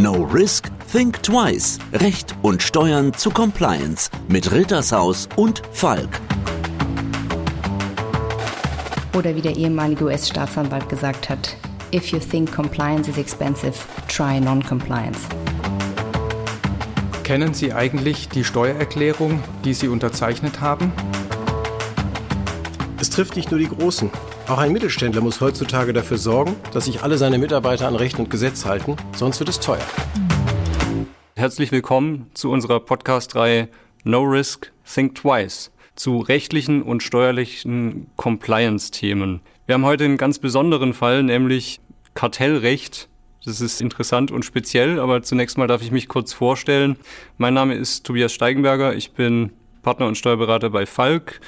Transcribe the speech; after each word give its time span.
No 0.00 0.22
Risk, 0.22 0.70
Think 0.92 1.20
Twice. 1.24 1.80
Recht 1.92 2.32
und 2.42 2.62
Steuern 2.62 3.12
zu 3.14 3.30
Compliance 3.30 4.08
mit 4.28 4.52
Rittershaus 4.52 5.28
und 5.34 5.60
Falk. 5.72 6.20
Oder 9.16 9.34
wie 9.34 9.40
der 9.40 9.56
ehemalige 9.56 10.04
US-Staatsanwalt 10.04 10.88
gesagt 10.88 11.28
hat, 11.28 11.56
If 11.92 12.12
you 12.12 12.20
think 12.20 12.54
compliance 12.54 13.10
is 13.10 13.18
expensive, 13.18 13.74
try 14.06 14.38
non-compliance. 14.38 15.18
Kennen 17.24 17.52
Sie 17.52 17.72
eigentlich 17.72 18.28
die 18.28 18.44
Steuererklärung, 18.44 19.42
die 19.64 19.74
Sie 19.74 19.88
unterzeichnet 19.88 20.60
haben? 20.60 20.92
Es 23.00 23.10
trifft 23.10 23.34
nicht 23.34 23.50
nur 23.50 23.58
die 23.58 23.68
Großen. 23.68 24.12
Auch 24.48 24.56
ein 24.56 24.72
Mittelständler 24.72 25.20
muss 25.20 25.42
heutzutage 25.42 25.92
dafür 25.92 26.16
sorgen, 26.16 26.56
dass 26.72 26.86
sich 26.86 27.02
alle 27.02 27.18
seine 27.18 27.36
Mitarbeiter 27.36 27.86
an 27.86 27.94
Recht 27.94 28.18
und 28.18 28.30
Gesetz 28.30 28.64
halten, 28.64 28.96
sonst 29.14 29.40
wird 29.40 29.50
es 29.50 29.60
teuer. 29.60 29.86
Herzlich 31.36 31.70
willkommen 31.70 32.30
zu 32.32 32.50
unserer 32.50 32.80
Podcast-Reihe 32.80 33.68
No 34.04 34.22
Risk, 34.22 34.72
Think 34.90 35.16
Twice 35.16 35.70
zu 35.96 36.20
rechtlichen 36.20 36.82
und 36.82 37.02
steuerlichen 37.02 38.06
Compliance-Themen. 38.16 39.40
Wir 39.66 39.74
haben 39.74 39.84
heute 39.84 40.04
einen 40.04 40.16
ganz 40.16 40.38
besonderen 40.38 40.94
Fall, 40.94 41.22
nämlich 41.24 41.80
Kartellrecht. 42.14 43.10
Das 43.44 43.60
ist 43.60 43.82
interessant 43.82 44.30
und 44.30 44.46
speziell, 44.46 44.98
aber 44.98 45.22
zunächst 45.22 45.58
mal 45.58 45.66
darf 45.66 45.82
ich 45.82 45.90
mich 45.90 46.08
kurz 46.08 46.32
vorstellen. 46.32 46.96
Mein 47.36 47.52
Name 47.52 47.74
ist 47.74 48.06
Tobias 48.06 48.32
Steigenberger. 48.32 48.94
Ich 48.94 49.12
bin 49.12 49.50
Partner 49.82 50.06
und 50.06 50.16
Steuerberater 50.16 50.70
bei 50.70 50.86
Falk 50.86 51.40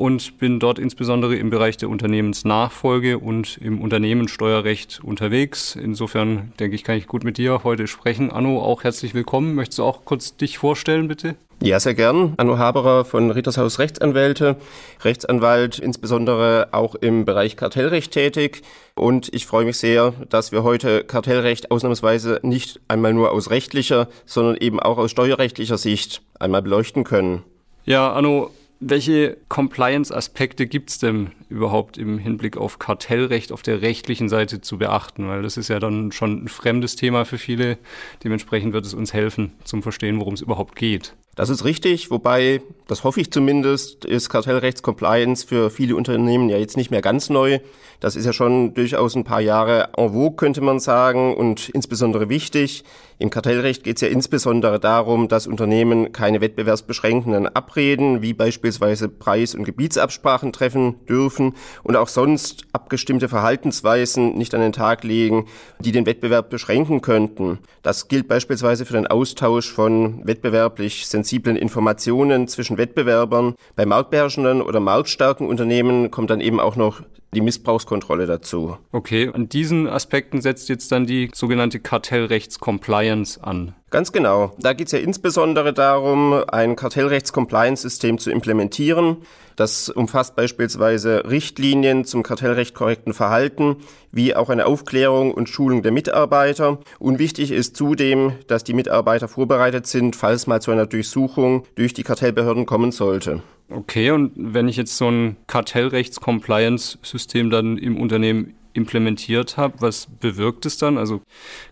und 0.00 0.38
bin 0.38 0.58
dort 0.60 0.78
insbesondere 0.78 1.36
im 1.36 1.50
Bereich 1.50 1.76
der 1.76 1.90
Unternehmensnachfolge 1.90 3.18
und 3.18 3.58
im 3.58 3.82
Unternehmenssteuerrecht 3.82 5.00
unterwegs. 5.04 5.76
Insofern 5.76 6.52
denke 6.58 6.74
ich, 6.74 6.84
kann 6.84 6.96
ich 6.96 7.06
gut 7.06 7.22
mit 7.22 7.36
dir 7.36 7.64
heute 7.64 7.86
sprechen. 7.86 8.32
Anno, 8.32 8.62
auch 8.62 8.82
herzlich 8.82 9.12
willkommen. 9.12 9.54
Möchtest 9.54 9.78
du 9.78 9.84
auch 9.84 10.06
kurz 10.06 10.38
dich 10.38 10.56
vorstellen, 10.56 11.06
bitte? 11.06 11.36
Ja, 11.62 11.78
sehr 11.78 11.92
gern. 11.92 12.32
Anno 12.38 12.56
Haberer 12.56 13.04
von 13.04 13.30
Rittershaus 13.30 13.78
Rechtsanwälte, 13.78 14.56
Rechtsanwalt 15.02 15.78
insbesondere 15.78 16.68
auch 16.72 16.94
im 16.94 17.26
Bereich 17.26 17.58
Kartellrecht 17.58 18.10
tätig. 18.10 18.62
Und 18.94 19.28
ich 19.34 19.44
freue 19.44 19.66
mich 19.66 19.76
sehr, 19.76 20.14
dass 20.30 20.50
wir 20.50 20.62
heute 20.62 21.04
Kartellrecht 21.04 21.70
ausnahmsweise 21.70 22.40
nicht 22.42 22.80
einmal 22.88 23.12
nur 23.12 23.32
aus 23.32 23.50
rechtlicher, 23.50 24.08
sondern 24.24 24.56
eben 24.56 24.80
auch 24.80 24.96
aus 24.96 25.10
steuerrechtlicher 25.10 25.76
Sicht 25.76 26.22
einmal 26.38 26.62
beleuchten 26.62 27.04
können. 27.04 27.42
Ja, 27.84 28.12
Anno, 28.14 28.50
welche 28.80 29.36
Compliance-Aspekte 29.48 30.66
gibt 30.66 30.90
es 30.90 30.98
denn 30.98 31.32
überhaupt 31.50 31.98
im 31.98 32.18
Hinblick 32.18 32.56
auf 32.56 32.78
Kartellrecht 32.78 33.52
auf 33.52 33.62
der 33.62 33.82
rechtlichen 33.82 34.30
Seite 34.30 34.62
zu 34.62 34.78
beachten? 34.78 35.28
Weil 35.28 35.42
das 35.42 35.58
ist 35.58 35.68
ja 35.68 35.78
dann 35.78 36.12
schon 36.12 36.44
ein 36.44 36.48
fremdes 36.48 36.96
Thema 36.96 37.26
für 37.26 37.36
viele. 37.36 37.78
Dementsprechend 38.24 38.72
wird 38.72 38.86
es 38.86 38.94
uns 38.94 39.12
helfen, 39.12 39.52
zum 39.64 39.82
Verstehen, 39.82 40.18
worum 40.18 40.32
es 40.32 40.40
überhaupt 40.40 40.76
geht. 40.76 41.14
Das 41.40 41.48
ist 41.48 41.64
richtig, 41.64 42.10
wobei, 42.10 42.60
das 42.86 43.02
hoffe 43.02 43.22
ich 43.22 43.30
zumindest, 43.30 44.04
ist 44.04 44.28
Kartellrechtscompliance 44.28 45.46
für 45.46 45.70
viele 45.70 45.96
Unternehmen 45.96 46.50
ja 46.50 46.58
jetzt 46.58 46.76
nicht 46.76 46.90
mehr 46.90 47.00
ganz 47.00 47.30
neu. 47.30 47.60
Das 47.98 48.14
ist 48.14 48.26
ja 48.26 48.34
schon 48.34 48.74
durchaus 48.74 49.14
ein 49.14 49.24
paar 49.24 49.40
Jahre 49.40 49.88
en 49.96 50.12
vogue, 50.12 50.36
könnte 50.36 50.60
man 50.60 50.80
sagen, 50.80 51.34
und 51.34 51.70
insbesondere 51.70 52.28
wichtig. 52.28 52.84
Im 53.18 53.28
Kartellrecht 53.28 53.84
geht 53.84 53.96
es 53.96 54.00
ja 54.00 54.08
insbesondere 54.08 54.80
darum, 54.80 55.28
dass 55.28 55.46
Unternehmen 55.46 56.12
keine 56.12 56.40
wettbewerbsbeschränkenden 56.40 57.48
Abreden, 57.54 58.22
wie 58.22 58.32
beispielsweise 58.32 59.10
Preis- 59.10 59.54
und 59.54 59.64
Gebietsabsprachen 59.64 60.54
treffen 60.54 61.04
dürfen 61.06 61.54
und 61.82 61.96
auch 61.96 62.08
sonst 62.08 62.64
abgestimmte 62.72 63.28
Verhaltensweisen 63.28 64.38
nicht 64.38 64.54
an 64.54 64.62
den 64.62 64.72
Tag 64.72 65.04
legen, 65.04 65.46
die 65.80 65.92
den 65.92 66.06
Wettbewerb 66.06 66.48
beschränken 66.48 67.02
könnten. 67.02 67.58
Das 67.82 68.08
gilt 68.08 68.26
beispielsweise 68.26 68.86
für 68.86 68.94
den 68.94 69.06
Austausch 69.06 69.70
von 69.70 70.26
wettbewerblich 70.26 71.06
sensiblen 71.06 71.29
Informationen 71.38 72.48
zwischen 72.48 72.78
Wettbewerbern. 72.78 73.54
Bei 73.76 73.86
marktbeherrschenden 73.86 74.62
oder 74.62 74.80
marktstarken 74.80 75.46
Unternehmen 75.46 76.10
kommt 76.10 76.30
dann 76.30 76.40
eben 76.40 76.60
auch 76.60 76.76
noch 76.76 77.02
die 77.34 77.40
Missbrauchskontrolle 77.40 78.26
dazu. 78.26 78.76
Okay, 78.92 79.30
an 79.32 79.48
diesen 79.48 79.86
Aspekten 79.86 80.40
setzt 80.40 80.68
jetzt 80.68 80.90
dann 80.90 81.06
die 81.06 81.30
sogenannte 81.32 81.80
Kartellrechtscompliance 81.80 83.42
an. 83.42 83.74
Ganz 83.90 84.12
genau. 84.12 84.52
Da 84.58 84.72
geht 84.72 84.86
es 84.86 84.92
ja 84.92 85.00
insbesondere 85.00 85.72
darum, 85.72 86.44
ein 86.46 86.76
Kartellrechts-Compliance-System 86.76 88.18
zu 88.18 88.30
implementieren. 88.30 89.16
Das 89.56 89.88
umfasst 89.88 90.36
beispielsweise 90.36 91.24
Richtlinien 91.28 92.04
zum 92.04 92.22
kartellrecht 92.22 92.72
korrekten 92.72 93.12
Verhalten, 93.12 93.78
wie 94.12 94.36
auch 94.36 94.48
eine 94.48 94.66
Aufklärung 94.66 95.34
und 95.34 95.48
Schulung 95.48 95.82
der 95.82 95.90
Mitarbeiter. 95.90 96.78
Und 97.00 97.18
wichtig 97.18 97.50
ist 97.50 97.76
zudem, 97.76 98.34
dass 98.46 98.62
die 98.62 98.74
Mitarbeiter 98.74 99.26
vorbereitet 99.26 99.88
sind, 99.88 100.14
falls 100.14 100.46
mal 100.46 100.62
zu 100.62 100.70
einer 100.70 100.86
Durchsuchung 100.86 101.64
durch 101.74 101.92
die 101.92 102.04
Kartellbehörden 102.04 102.66
kommen 102.66 102.92
sollte. 102.92 103.42
Okay, 103.70 104.12
und 104.12 104.30
wenn 104.36 104.68
ich 104.68 104.76
jetzt 104.76 104.96
so 104.96 105.10
ein 105.10 105.36
Kartellrechts-Compliance-System 105.48 107.50
dann 107.50 107.76
im 107.76 108.00
Unternehmen 108.00 108.54
implementiert 108.72 109.56
habe, 109.56 109.80
was 109.80 110.06
bewirkt 110.06 110.66
es 110.66 110.78
dann? 110.78 110.98
Also 110.98 111.20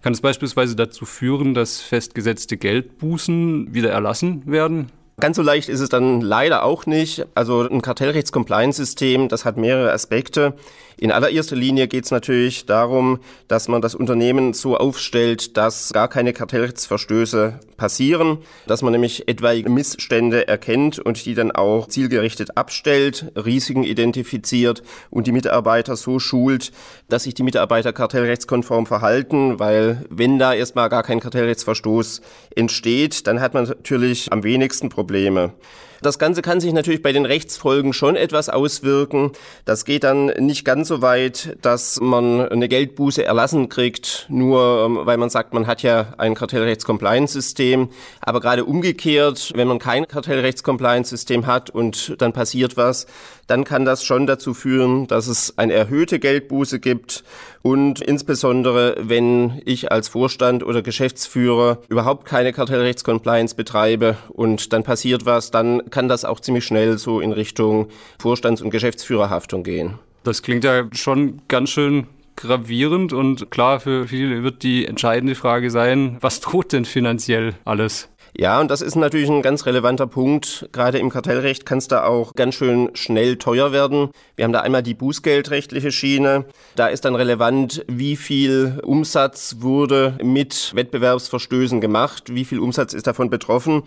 kann 0.02 0.12
es 0.12 0.20
beispielsweise 0.20 0.76
dazu 0.76 1.04
führen, 1.04 1.54
dass 1.54 1.80
festgesetzte 1.80 2.56
Geldbußen 2.56 3.74
wieder 3.74 3.90
erlassen 3.90 4.46
werden? 4.46 4.90
Ganz 5.20 5.36
so 5.36 5.42
leicht 5.42 5.68
ist 5.68 5.80
es 5.80 5.88
dann 5.88 6.20
leider 6.20 6.62
auch 6.62 6.86
nicht. 6.86 7.26
Also 7.34 7.68
ein 7.68 7.82
Kartellrechts-Compliance-System, 7.82 9.28
das 9.28 9.44
hat 9.44 9.56
mehrere 9.56 9.92
Aspekte. 9.92 10.54
In 11.00 11.12
allererster 11.12 11.54
Linie 11.54 11.86
geht 11.86 12.04
es 12.04 12.10
natürlich 12.10 12.66
darum, 12.66 13.20
dass 13.46 13.68
man 13.68 13.80
das 13.80 13.94
Unternehmen 13.94 14.52
so 14.52 14.76
aufstellt, 14.76 15.56
dass 15.56 15.92
gar 15.92 16.08
keine 16.08 16.32
Kartellrechtsverstöße 16.32 17.60
passieren, 17.76 18.38
dass 18.66 18.82
man 18.82 18.92
nämlich 18.92 19.28
etwaige 19.28 19.70
Missstände 19.70 20.48
erkennt 20.48 20.98
und 20.98 21.24
die 21.24 21.34
dann 21.34 21.52
auch 21.52 21.86
zielgerichtet 21.86 22.56
abstellt, 22.56 23.30
Risiken 23.36 23.84
identifiziert 23.84 24.82
und 25.10 25.28
die 25.28 25.32
Mitarbeiter 25.32 25.94
so 25.94 26.18
schult, 26.18 26.72
dass 27.08 27.22
sich 27.22 27.34
die 27.34 27.44
Mitarbeiter 27.44 27.92
kartellrechtskonform 27.92 28.86
verhalten, 28.86 29.60
weil 29.60 30.04
wenn 30.10 30.40
da 30.40 30.52
erstmal 30.52 30.88
gar 30.88 31.04
kein 31.04 31.20
Kartellrechtsverstoß 31.20 32.22
entsteht, 32.56 33.28
dann 33.28 33.40
hat 33.40 33.54
man 33.54 33.64
natürlich 33.64 34.32
am 34.32 34.42
wenigsten 34.42 34.88
Probleme. 34.88 35.07
Probleme. 35.08 35.54
Das 36.00 36.18
Ganze 36.18 36.42
kann 36.42 36.60
sich 36.60 36.72
natürlich 36.72 37.02
bei 37.02 37.12
den 37.12 37.24
Rechtsfolgen 37.24 37.92
schon 37.92 38.14
etwas 38.14 38.48
auswirken. 38.48 39.32
Das 39.64 39.84
geht 39.84 40.04
dann 40.04 40.26
nicht 40.26 40.64
ganz 40.64 40.88
so 40.88 41.02
weit, 41.02 41.56
dass 41.62 42.00
man 42.00 42.40
eine 42.40 42.68
Geldbuße 42.68 43.24
erlassen 43.24 43.68
kriegt, 43.68 44.26
nur 44.28 44.84
ähm, 44.86 45.00
weil 45.02 45.16
man 45.16 45.30
sagt, 45.30 45.54
man 45.54 45.66
hat 45.66 45.82
ja 45.82 46.14
ein 46.18 46.34
Kartellrechts-Compliance-System. 46.34 47.88
Aber 48.20 48.40
gerade 48.40 48.64
umgekehrt, 48.64 49.52
wenn 49.56 49.66
man 49.66 49.78
kein 49.80 50.06
Kartellrechts-Compliance-System 50.06 51.46
hat 51.46 51.70
und 51.70 52.14
dann 52.18 52.32
passiert 52.32 52.76
was, 52.76 53.06
dann 53.48 53.64
kann 53.64 53.84
das 53.84 54.04
schon 54.04 54.26
dazu 54.26 54.54
führen, 54.54 55.06
dass 55.06 55.26
es 55.26 55.56
eine 55.56 55.72
erhöhte 55.72 56.18
Geldbuße 56.18 56.78
gibt 56.78 57.24
und 57.62 58.00
insbesondere, 58.00 58.96
wenn 59.00 59.60
ich 59.64 59.90
als 59.90 60.08
Vorstand 60.08 60.62
oder 60.62 60.82
Geschäftsführer 60.82 61.78
überhaupt 61.88 62.24
keine 62.24 62.52
Kartellrechtscompliance 62.52 63.54
betreibe 63.56 64.16
und 64.28 64.72
dann 64.72 64.84
passiert 64.84 65.26
was, 65.26 65.50
dann 65.50 65.87
kann 65.90 66.08
das 66.08 66.24
auch 66.24 66.40
ziemlich 66.40 66.64
schnell 66.64 66.98
so 66.98 67.20
in 67.20 67.32
Richtung 67.32 67.88
Vorstands- 68.18 68.62
und 68.62 68.70
Geschäftsführerhaftung 68.70 69.62
gehen. 69.62 69.98
Das 70.24 70.42
klingt 70.42 70.64
ja 70.64 70.84
schon 70.92 71.40
ganz 71.48 71.70
schön 71.70 72.06
gravierend 72.36 73.12
und 73.12 73.50
klar, 73.50 73.80
für 73.80 74.06
viele 74.06 74.42
wird 74.42 74.62
die 74.62 74.86
entscheidende 74.86 75.34
Frage 75.34 75.70
sein, 75.70 76.18
was 76.20 76.40
droht 76.40 76.72
denn 76.72 76.84
finanziell 76.84 77.54
alles? 77.64 78.08
Ja, 78.36 78.60
und 78.60 78.70
das 78.70 78.82
ist 78.82 78.94
natürlich 78.94 79.28
ein 79.28 79.42
ganz 79.42 79.66
relevanter 79.66 80.06
Punkt. 80.06 80.68
Gerade 80.72 80.98
im 80.98 81.10
Kartellrecht 81.10 81.66
kann 81.66 81.78
es 81.78 81.88
da 81.88 82.04
auch 82.04 82.34
ganz 82.34 82.54
schön 82.54 82.90
schnell 82.94 83.36
teuer 83.36 83.72
werden. 83.72 84.10
Wir 84.36 84.44
haben 84.44 84.52
da 84.52 84.60
einmal 84.60 84.82
die 84.82 84.94
bußgeldrechtliche 84.94 85.90
Schiene. 85.90 86.44
Da 86.76 86.86
ist 86.88 87.04
dann 87.04 87.16
relevant, 87.16 87.84
wie 87.88 88.16
viel 88.16 88.80
Umsatz 88.84 89.56
wurde 89.60 90.18
mit 90.22 90.72
Wettbewerbsverstößen 90.74 91.80
gemacht, 91.80 92.34
wie 92.34 92.44
viel 92.44 92.60
Umsatz 92.60 92.92
ist 92.92 93.06
davon 93.06 93.30
betroffen. 93.30 93.82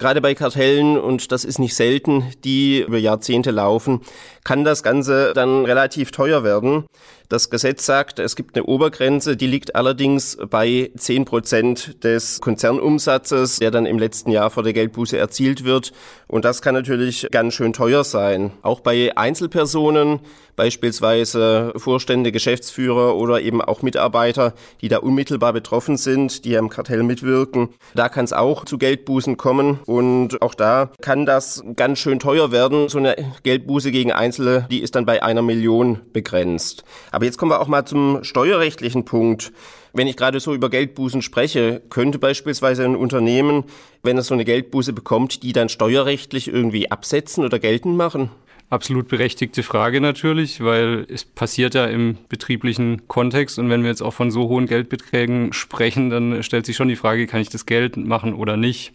Gerade 0.00 0.20
bei 0.20 0.36
Kartellen, 0.36 0.96
und 0.96 1.32
das 1.32 1.44
ist 1.44 1.58
nicht 1.58 1.74
selten, 1.74 2.22
die 2.44 2.82
über 2.82 2.98
Jahrzehnte 2.98 3.50
laufen, 3.50 4.00
kann 4.44 4.62
das 4.62 4.84
Ganze 4.84 5.32
dann 5.34 5.64
relativ 5.64 6.12
teuer 6.12 6.44
werden. 6.44 6.84
Das 7.30 7.50
Gesetz 7.50 7.84
sagt, 7.84 8.20
es 8.20 8.36
gibt 8.36 8.56
eine 8.56 8.64
Obergrenze, 8.64 9.36
die 9.36 9.46
liegt 9.46 9.76
allerdings 9.76 10.38
bei 10.48 10.90
10 10.96 11.26
Prozent 11.26 12.02
des 12.02 12.40
Konzernumsatzes, 12.40 13.58
der 13.58 13.70
dann 13.70 13.84
im 13.84 13.98
letzten 13.98 14.30
Jahr 14.30 14.48
vor 14.48 14.62
der 14.62 14.72
Geldbuße 14.72 15.18
erzielt 15.18 15.64
wird. 15.64 15.92
Und 16.26 16.46
das 16.46 16.62
kann 16.62 16.74
natürlich 16.74 17.28
ganz 17.30 17.52
schön 17.52 17.74
teuer 17.74 18.02
sein. 18.04 18.52
Auch 18.62 18.80
bei 18.80 19.14
Einzelpersonen 19.14 20.20
beispielsweise 20.58 21.72
Vorstände, 21.76 22.32
Geschäftsführer 22.32 23.14
oder 23.14 23.40
eben 23.40 23.62
auch 23.62 23.82
Mitarbeiter, 23.82 24.54
die 24.80 24.88
da 24.88 24.98
unmittelbar 24.98 25.52
betroffen 25.52 25.96
sind, 25.96 26.44
die 26.44 26.58
am 26.58 26.68
Kartell 26.68 27.04
mitwirken. 27.04 27.68
Da 27.94 28.08
kann 28.08 28.24
es 28.24 28.32
auch 28.32 28.64
zu 28.64 28.76
Geldbußen 28.76 29.36
kommen 29.36 29.78
und 29.86 30.42
auch 30.42 30.54
da 30.54 30.90
kann 31.00 31.26
das 31.26 31.62
ganz 31.76 32.00
schön 32.00 32.18
teuer 32.18 32.50
werden. 32.50 32.88
So 32.88 32.98
eine 32.98 33.14
Geldbuße 33.44 33.92
gegen 33.92 34.10
Einzelne, 34.10 34.66
die 34.68 34.80
ist 34.80 34.96
dann 34.96 35.06
bei 35.06 35.22
einer 35.22 35.42
Million 35.42 36.00
begrenzt. 36.12 36.82
Jetzt 37.24 37.38
kommen 37.38 37.50
wir 37.50 37.60
auch 37.60 37.68
mal 37.68 37.84
zum 37.84 38.22
steuerrechtlichen 38.22 39.04
Punkt. 39.04 39.52
Wenn 39.92 40.06
ich 40.06 40.16
gerade 40.16 40.40
so 40.40 40.54
über 40.54 40.70
Geldbußen 40.70 41.22
spreche, 41.22 41.82
könnte 41.90 42.18
beispielsweise 42.18 42.84
ein 42.84 42.96
Unternehmen, 42.96 43.64
wenn 44.02 44.18
es 44.18 44.26
so 44.26 44.34
eine 44.34 44.44
Geldbuße 44.44 44.92
bekommt, 44.92 45.42
die 45.42 45.52
dann 45.52 45.68
steuerrechtlich 45.68 46.48
irgendwie 46.48 46.90
absetzen 46.90 47.44
oder 47.44 47.58
geltend 47.58 47.96
machen? 47.96 48.30
Absolut 48.70 49.08
berechtigte 49.08 49.62
Frage 49.62 50.02
natürlich, 50.02 50.62
weil 50.62 51.06
es 51.08 51.24
passiert 51.24 51.74
ja 51.74 51.86
im 51.86 52.18
betrieblichen 52.28 53.08
Kontext 53.08 53.58
und 53.58 53.70
wenn 53.70 53.82
wir 53.82 53.88
jetzt 53.88 54.02
auch 54.02 54.12
von 54.12 54.30
so 54.30 54.48
hohen 54.48 54.66
Geldbeträgen 54.66 55.54
sprechen, 55.54 56.10
dann 56.10 56.42
stellt 56.42 56.66
sich 56.66 56.76
schon 56.76 56.88
die 56.88 56.96
Frage, 56.96 57.26
kann 57.26 57.40
ich 57.40 57.48
das 57.48 57.64
geltend 57.64 58.06
machen 58.06 58.34
oder 58.34 58.58
nicht? 58.58 58.92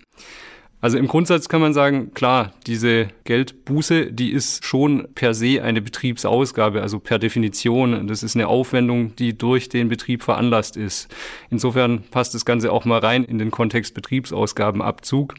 Also 0.83 0.97
im 0.97 1.07
Grundsatz 1.07 1.47
kann 1.47 1.61
man 1.61 1.73
sagen, 1.73 2.13
klar, 2.13 2.51
diese 2.67 3.07
Geldbuße, 3.23 4.11
die 4.11 4.31
ist 4.31 4.65
schon 4.65 5.07
per 5.15 5.33
se 5.33 5.63
eine 5.63 5.81
Betriebsausgabe, 5.81 6.81
also 6.81 6.99
per 6.99 7.19
Definition. 7.19 8.05
Das 8.07 8.21
ist 8.21 8.35
eine 8.35 8.49
Aufwendung, 8.49 9.15
die 9.15 9.37
durch 9.37 9.69
den 9.69 9.87
Betrieb 9.87 10.23
veranlasst 10.23 10.75
ist. 10.75 11.07
Insofern 11.49 12.03
passt 12.11 12.33
das 12.33 12.43
Ganze 12.43 12.69
auch 12.69 12.83
mal 12.83 12.99
rein 12.99 13.23
in 13.23 13.39
den 13.39 13.49
Kontext 13.49 13.93
Betriebsausgabenabzug. 13.93 15.35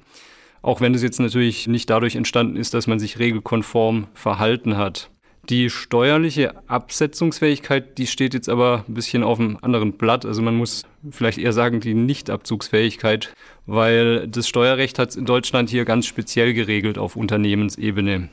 Auch 0.63 0.81
wenn 0.81 0.95
es 0.95 1.03
jetzt 1.03 1.21
natürlich 1.21 1.67
nicht 1.67 1.91
dadurch 1.91 2.17
entstanden 2.17 2.57
ist, 2.57 2.73
dass 2.73 2.87
man 2.87 2.99
sich 2.99 3.19
regelkonform 3.19 4.07
verhalten 4.15 4.79
hat. 4.79 5.11
Die 5.51 5.69
steuerliche 5.69 6.55
Absetzungsfähigkeit, 6.69 7.99
die 7.99 8.07
steht 8.07 8.33
jetzt 8.33 8.49
aber 8.49 8.85
ein 8.89 8.95
bisschen 8.95 9.23
auf 9.23 9.39
einem 9.39 9.59
anderen 9.61 9.93
Blatt. 9.93 10.25
Also 10.25 10.41
man 10.41 10.57
muss 10.57 10.85
vielleicht 11.11 11.39
eher 11.39 11.53
sagen, 11.53 11.81
die 11.81 11.93
Nichtabzugsfähigkeit, 11.93 13.35
weil 13.67 14.27
das 14.27 14.49
Steuerrecht 14.49 14.99
hat 14.99 15.11
es 15.11 15.17
in 15.17 15.27
Deutschland 15.27 15.69
hier 15.69 15.85
ganz 15.85 16.07
speziell 16.07 16.55
geregelt 16.55 16.97
auf 16.97 17.15
Unternehmensebene. 17.17 18.31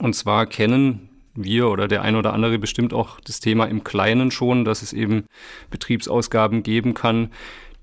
Und 0.00 0.14
zwar 0.14 0.46
kennen 0.46 1.08
wir 1.34 1.68
oder 1.68 1.86
der 1.86 2.02
ein 2.02 2.16
oder 2.16 2.32
andere 2.32 2.58
bestimmt 2.58 2.92
auch 2.92 3.20
das 3.20 3.38
Thema 3.38 3.66
im 3.66 3.84
Kleinen 3.84 4.32
schon, 4.32 4.64
dass 4.64 4.82
es 4.82 4.92
eben 4.92 5.26
Betriebsausgaben 5.70 6.64
geben 6.64 6.94
kann, 6.94 7.30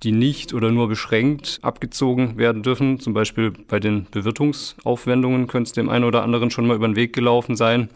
die 0.04 0.12
nicht 0.12 0.54
oder 0.54 0.72
nur 0.72 0.90
beschränkt 0.90 1.60
abgezogen 1.62 2.38
werden 2.38 2.64
dürfen. 2.64 3.00
Zum 3.00 3.14
Beispiel 3.14 3.52
bei 3.52 3.80
den 3.80 4.08
Bewirtungsaufwendungen 4.12 5.48
könnte 5.48 5.70
es 5.70 5.74
dem 5.74 5.88
einen 5.88 6.04
oder 6.04 6.24
anderen 6.24 6.52
schon 6.52 6.68
mal 6.68 6.76
über 6.76 6.88
den 6.88 6.98
Weg 6.98 7.14
gelaufen 7.14 7.56
sein. 7.56 7.90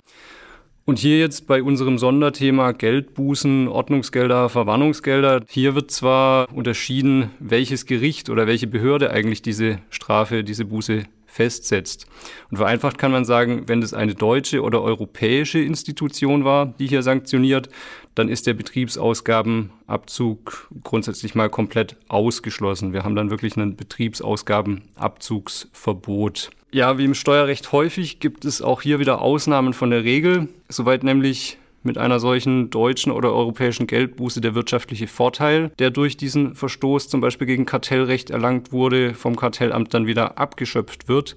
Und 0.89 0.97
hier 0.97 1.19
jetzt 1.19 1.45
bei 1.45 1.61
unserem 1.61 1.99
Sonderthema 1.99 2.71
Geldbußen, 2.71 3.67
Ordnungsgelder, 3.67 4.49
Verwarnungsgelder, 4.49 5.43
hier 5.47 5.75
wird 5.75 5.91
zwar 5.91 6.51
unterschieden, 6.51 7.29
welches 7.37 7.85
Gericht 7.85 8.31
oder 8.31 8.47
welche 8.47 8.65
Behörde 8.65 9.11
eigentlich 9.11 9.43
diese 9.43 9.77
Strafe, 9.91 10.43
diese 10.43 10.65
Buße 10.65 11.03
festsetzt. 11.27 12.07
Und 12.49 12.57
vereinfacht 12.57 12.97
kann 12.97 13.11
man 13.11 13.23
sagen, 13.23 13.65
wenn 13.67 13.83
es 13.83 13.93
eine 13.93 14.15
deutsche 14.15 14.63
oder 14.63 14.81
europäische 14.81 15.59
Institution 15.59 16.43
war, 16.43 16.73
die 16.79 16.87
hier 16.87 17.03
sanktioniert, 17.03 17.69
dann 18.15 18.27
ist 18.27 18.47
der 18.47 18.55
Betriebsausgabenabzug 18.55 20.71
grundsätzlich 20.81 21.35
mal 21.35 21.51
komplett 21.51 21.97
ausgeschlossen. 22.07 22.93
Wir 22.93 23.03
haben 23.03 23.15
dann 23.15 23.29
wirklich 23.29 23.55
ein 23.57 23.75
Betriebsausgabenabzugsverbot. 23.75 26.49
Ja, 26.71 26.99
wie 26.99 27.05
im 27.05 27.15
Steuerrecht 27.15 27.71
häufig 27.71 28.19
gibt 28.19 28.45
es 28.45 28.61
auch 28.61 28.83
hier 28.83 28.99
wieder 28.99 29.21
Ausnahmen 29.21 29.73
von 29.73 29.89
der 29.89 30.03
Regel, 30.03 30.49
soweit 30.67 31.03
nämlich 31.03 31.57
mit 31.81 31.97
einer 31.97 32.19
solchen 32.19 32.69
deutschen 32.69 33.11
oder 33.11 33.33
europäischen 33.33 33.87
Geldbuße 33.87 34.39
der 34.39 34.53
wirtschaftliche 34.53 35.07
Vorteil, 35.07 35.71
der 35.79 35.89
durch 35.89 36.15
diesen 36.15 36.53
Verstoß 36.53 37.09
zum 37.09 37.21
Beispiel 37.21 37.47
gegen 37.47 37.65
Kartellrecht 37.65 38.29
erlangt 38.29 38.71
wurde, 38.71 39.15
vom 39.15 39.35
Kartellamt 39.35 39.95
dann 39.95 40.05
wieder 40.05 40.37
abgeschöpft 40.37 41.07
wird, 41.07 41.33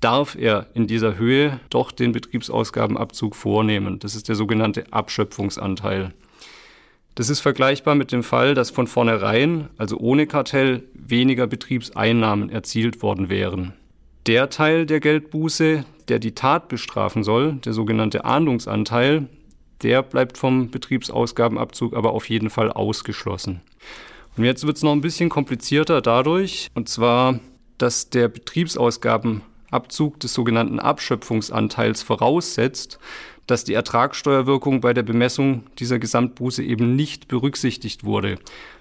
darf 0.00 0.36
er 0.38 0.66
in 0.74 0.86
dieser 0.86 1.16
Höhe 1.16 1.58
doch 1.70 1.90
den 1.90 2.12
Betriebsausgabenabzug 2.12 3.34
vornehmen. 3.34 3.98
Das 3.98 4.14
ist 4.14 4.28
der 4.28 4.36
sogenannte 4.36 4.92
Abschöpfungsanteil. 4.92 6.12
Das 7.14 7.30
ist 7.30 7.40
vergleichbar 7.40 7.94
mit 7.94 8.12
dem 8.12 8.22
Fall, 8.22 8.52
dass 8.52 8.68
von 8.68 8.86
vornherein, 8.86 9.70
also 9.78 9.96
ohne 9.96 10.26
Kartell, 10.26 10.82
weniger 10.92 11.46
Betriebseinnahmen 11.46 12.50
erzielt 12.50 13.00
worden 13.00 13.30
wären 13.30 13.72
der 14.26 14.50
Teil 14.50 14.86
der 14.86 15.00
Geldbuße, 15.00 15.84
der 16.08 16.18
die 16.18 16.34
Tat 16.34 16.68
bestrafen 16.68 17.22
soll, 17.22 17.54
der 17.64 17.72
sogenannte 17.72 18.24
Ahndungsanteil, 18.24 19.28
der 19.82 20.02
bleibt 20.02 20.38
vom 20.38 20.70
Betriebsausgabenabzug 20.70 21.94
aber 21.94 22.12
auf 22.12 22.28
jeden 22.28 22.50
Fall 22.50 22.72
ausgeschlossen. 22.72 23.60
Und 24.36 24.44
jetzt 24.44 24.66
wird 24.66 24.76
es 24.76 24.82
noch 24.82 24.92
ein 24.92 25.00
bisschen 25.00 25.28
komplizierter 25.28 26.02
dadurch, 26.02 26.70
und 26.74 26.88
zwar, 26.88 27.38
dass 27.78 28.10
der 28.10 28.28
Betriebsausgabenabzug 28.28 30.18
des 30.20 30.34
sogenannten 30.34 30.80
Abschöpfungsanteils 30.80 32.02
voraussetzt, 32.02 32.98
dass 33.46 33.64
die 33.64 33.74
Ertragssteuerwirkung 33.74 34.80
bei 34.80 34.92
der 34.92 35.04
Bemessung 35.04 35.64
dieser 35.78 36.00
Gesamtbuße 36.00 36.64
eben 36.64 36.96
nicht 36.96 37.28
berücksichtigt 37.28 38.02
wurde, 38.02 38.38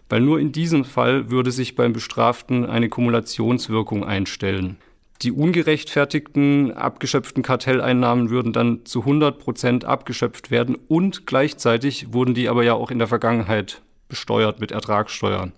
weil 0.10 0.22
nur 0.22 0.40
in 0.40 0.52
diesem 0.52 0.86
Fall 0.86 1.30
würde 1.30 1.52
sich 1.52 1.76
beim 1.76 1.94
Bestraften 1.94 2.66
eine 2.66 2.90
Kumulationswirkung 2.90 4.04
einstellen. 4.04 4.78
Die 5.22 5.32
ungerechtfertigten 5.32 6.74
abgeschöpften 6.74 7.42
Kartelleinnahmen 7.42 8.30
würden 8.30 8.52
dann 8.52 8.86
zu 8.86 9.02
100 9.02 9.40
Prozent 9.40 9.86
abgeschöpft 9.86 10.52
werden 10.52 10.76
und 10.88 11.26
gleichzeitig 11.26 12.14
wurden 12.14 12.34
die 12.34 12.50
aber 12.50 12.64
ja 12.64 12.74
auch 12.74 12.92
in 12.92 13.00
der 13.00 13.08
Vergangenheit 13.08 13.82
besteuert 14.10 14.60
mit 14.60 14.72
Ertragssteuer. 14.72 15.52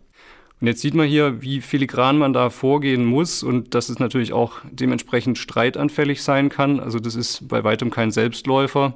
Und 0.59 0.67
jetzt 0.67 0.81
sieht 0.81 0.95
man 0.95 1.07
hier, 1.07 1.41
wie 1.41 1.61
filigran 1.61 2.17
man 2.17 2.33
da 2.33 2.49
vorgehen 2.49 3.05
muss 3.05 3.43
und 3.43 3.75
dass 3.75 3.89
es 3.89 3.99
natürlich 3.99 4.33
auch 4.33 4.59
dementsprechend 4.71 5.37
streitanfällig 5.37 6.23
sein 6.23 6.49
kann. 6.49 6.79
Also 6.79 6.99
das 6.99 7.15
ist 7.15 7.47
bei 7.47 7.63
weitem 7.63 7.91
kein 7.91 8.11
Selbstläufer. 8.11 8.93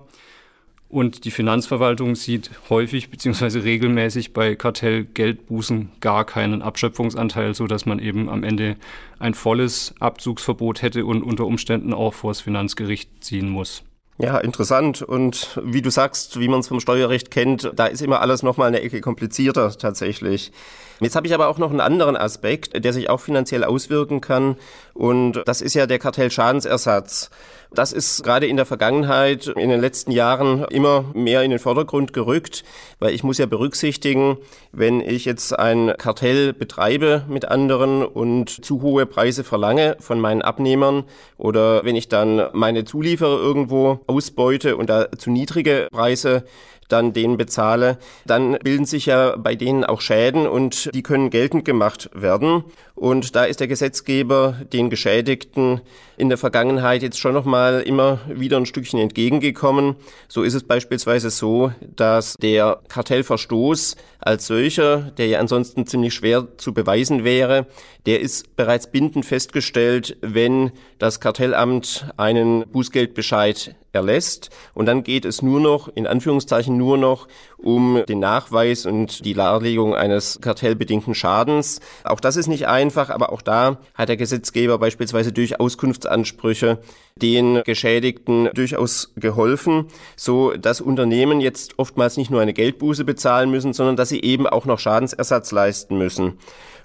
Und 0.92 1.24
die 1.24 1.32
Finanzverwaltung 1.32 2.16
sieht 2.16 2.52
häufig 2.70 3.10
bzw. 3.10 3.60
regelmäßig 3.60 4.34
bei 4.34 4.56
Kartellgeldbußen 4.56 5.90
gar 6.02 6.26
keinen 6.26 6.62
Abschöpfungsanteil, 6.62 7.56
so 7.56 7.66
dass 7.66 7.86
man 7.86 7.98
eben 8.00 8.28
am 8.28 8.44
Ende 8.44 8.76
ein 9.18 9.34
volles 9.34 9.96
Abzugsverbot 10.02 10.82
hätte 10.82 11.06
und 11.06 11.24
unter 11.24 11.46
Umständen 11.46 11.94
auch 11.94 12.14
vor 12.14 12.32
das 12.32 12.42
Finanzgericht 12.42 13.24
ziehen 13.24 13.48
muss. 13.48 13.84
Ja, 14.18 14.38
interessant. 14.40 15.02
Und 15.02 15.60
wie 15.64 15.82
du 15.82 15.90
sagst, 15.90 16.40
wie 16.42 16.50
man 16.50 16.60
es 16.60 16.68
vom 16.68 16.82
Steuerrecht 16.82 17.32
kennt, 17.32 17.72
da 17.74 17.86
ist 17.86 18.02
immer 18.02 18.20
alles 18.20 18.44
nochmal 18.44 18.68
eine 18.68 18.82
Ecke 18.82 19.00
komplizierter 19.00 19.72
tatsächlich. 19.78 20.52
Jetzt 21.00 21.16
habe 21.16 21.26
ich 21.26 21.34
aber 21.34 21.48
auch 21.48 21.58
noch 21.58 21.72
einen 21.72 21.80
anderen 21.80 22.16
Aspekt, 22.16 22.84
der 22.84 22.94
sich 22.94 23.10
auch 23.10 23.20
finanziell 23.22 23.64
auswirken 23.64 24.22
kann. 24.22 24.58
Und 24.94 25.42
das 25.46 25.62
ist 25.62 25.74
ja 25.74 25.88
der 25.88 25.98
Kartellschadensersatz. 25.98 27.32
Das 27.74 27.94
ist 27.94 28.22
gerade 28.24 28.48
in 28.48 28.58
der 28.58 28.66
Vergangenheit, 28.66 29.48
in 29.48 29.70
den 29.70 29.80
letzten 29.80 30.12
Jahren 30.12 30.66
immer 30.66 31.06
mehr 31.14 31.42
in 31.44 31.52
den 31.52 31.60
Vordergrund 31.60 32.12
gerückt, 32.12 32.66
weil 33.00 33.14
ich 33.14 33.24
muss 33.24 33.38
ja 33.38 33.46
berücksichtigen, 33.46 34.38
wenn 34.74 35.00
ich 35.00 35.24
jetzt 35.24 35.58
ein 35.58 35.94
Kartell 35.98 36.52
betreibe 36.52 37.24
mit 37.30 37.46
anderen 37.46 38.04
und 38.04 38.50
zu 38.50 38.82
hohe 38.82 39.06
Preise 39.06 39.46
verlange 39.46 39.96
von 40.02 40.20
meinen 40.20 40.42
Abnehmern 40.42 41.06
oder 41.38 41.86
wenn 41.86 41.96
ich 41.96 42.10
dann 42.10 42.50
meine 42.52 42.84
Zulieferer 42.84 43.40
irgendwo 43.40 44.02
ausbeute 44.06 44.76
und 44.76 44.90
da 44.90 45.10
zu 45.18 45.32
niedrige 45.32 45.88
Preise 45.94 46.44
dann 46.92 47.14
denen 47.14 47.38
bezahle, 47.38 47.98
dann 48.26 48.58
bilden 48.64 48.86
sich 48.86 49.06
ja 49.06 49.36
bei 49.38 49.56
denen 49.56 49.84
auch 49.84 50.02
Schäden 50.02 50.48
und 50.48 50.90
die 50.94 51.04
können 51.04 51.30
geltend 51.30 51.66
gemacht 51.66 52.10
werden. 52.14 52.64
Und 52.96 53.36
da 53.36 53.46
ist 53.46 53.60
der 53.60 53.68
Gesetzgeber 53.68 54.58
den 54.72 54.92
Geschädigten 54.92 55.82
in 56.18 56.30
der 56.30 56.38
Vergangenheit 56.38 57.02
jetzt 57.02 57.20
schon 57.20 57.34
noch 57.34 57.46
mal 57.46 57.82
immer 57.82 58.20
wieder 58.28 58.58
ein 58.58 58.68
Stückchen 58.68 59.00
entgegengekommen. 59.00 59.96
So 60.28 60.44
ist 60.44 60.54
es 60.54 60.64
beispielsweise 60.64 61.32
so, 61.32 61.72
dass 61.96 62.36
der 62.36 62.80
Kartellverstoß 62.90 63.96
als 64.22 64.48
solcher, 64.48 65.12
der 65.18 65.28
ja 65.28 65.40
ansonsten 65.40 65.88
ziemlich 65.88 66.14
schwer 66.14 66.48
zu 66.58 66.74
beweisen 66.74 67.24
wäre, 67.24 67.66
der 68.06 68.22
ist 68.22 68.56
bereits 68.56 68.92
bindend 68.92 69.26
festgestellt, 69.26 70.18
wenn 70.22 70.72
das 71.00 71.20
Kartellamt 71.20 72.06
einen 72.18 72.68
Bußgeldbescheid 72.70 73.76
erlässt. 73.92 74.50
Und 74.74 74.86
dann 74.86 75.04
geht 75.04 75.26
es 75.26 75.42
nur 75.42 75.60
noch, 75.60 75.90
in 75.94 76.08
Anführungszeichen 76.08 76.78
nur 76.78 76.98
noch, 76.98 77.28
um 77.64 78.04
den 78.08 78.20
Nachweis 78.20 78.86
und 78.86 79.26
die 79.26 79.34
Darlegung 79.34 79.96
eines 79.96 80.40
kartellbedingten 80.42 81.16
Schadens. 81.16 81.80
Auch 82.04 82.20
das 82.20 82.36
ist 82.36 82.48
nicht 82.48 82.68
einfach, 82.68 83.10
aber 83.10 83.32
auch 83.32 83.42
da 83.42 83.78
hat 83.94 84.10
der 84.10 84.18
Gesetzgeber 84.18 84.78
beispielsweise 84.78 85.32
durch 85.32 85.60
Auskunftsansprüche 85.60 86.80
den 87.16 87.62
Geschädigten 87.64 88.50
durchaus 88.54 89.14
geholfen, 89.16 89.86
so 90.16 90.52
dass 90.52 90.82
Unternehmen 90.82 91.42
jetzt 91.42 91.78
oftmals 91.78 92.18
nicht 92.18 92.32
nur 92.32 92.42
eine 92.42 92.54
Geldbuße 92.54 93.06
bezahlen 93.06 93.52
müssen, 93.52 93.74
sondern 93.74 93.96
dass 93.96 94.10
sie 94.10 94.22
eben 94.22 94.48
auch 94.48 94.66
noch 94.66 94.80
Schadensersatz 94.80 95.52
leisten 95.52 95.98
müssen. 95.98 96.38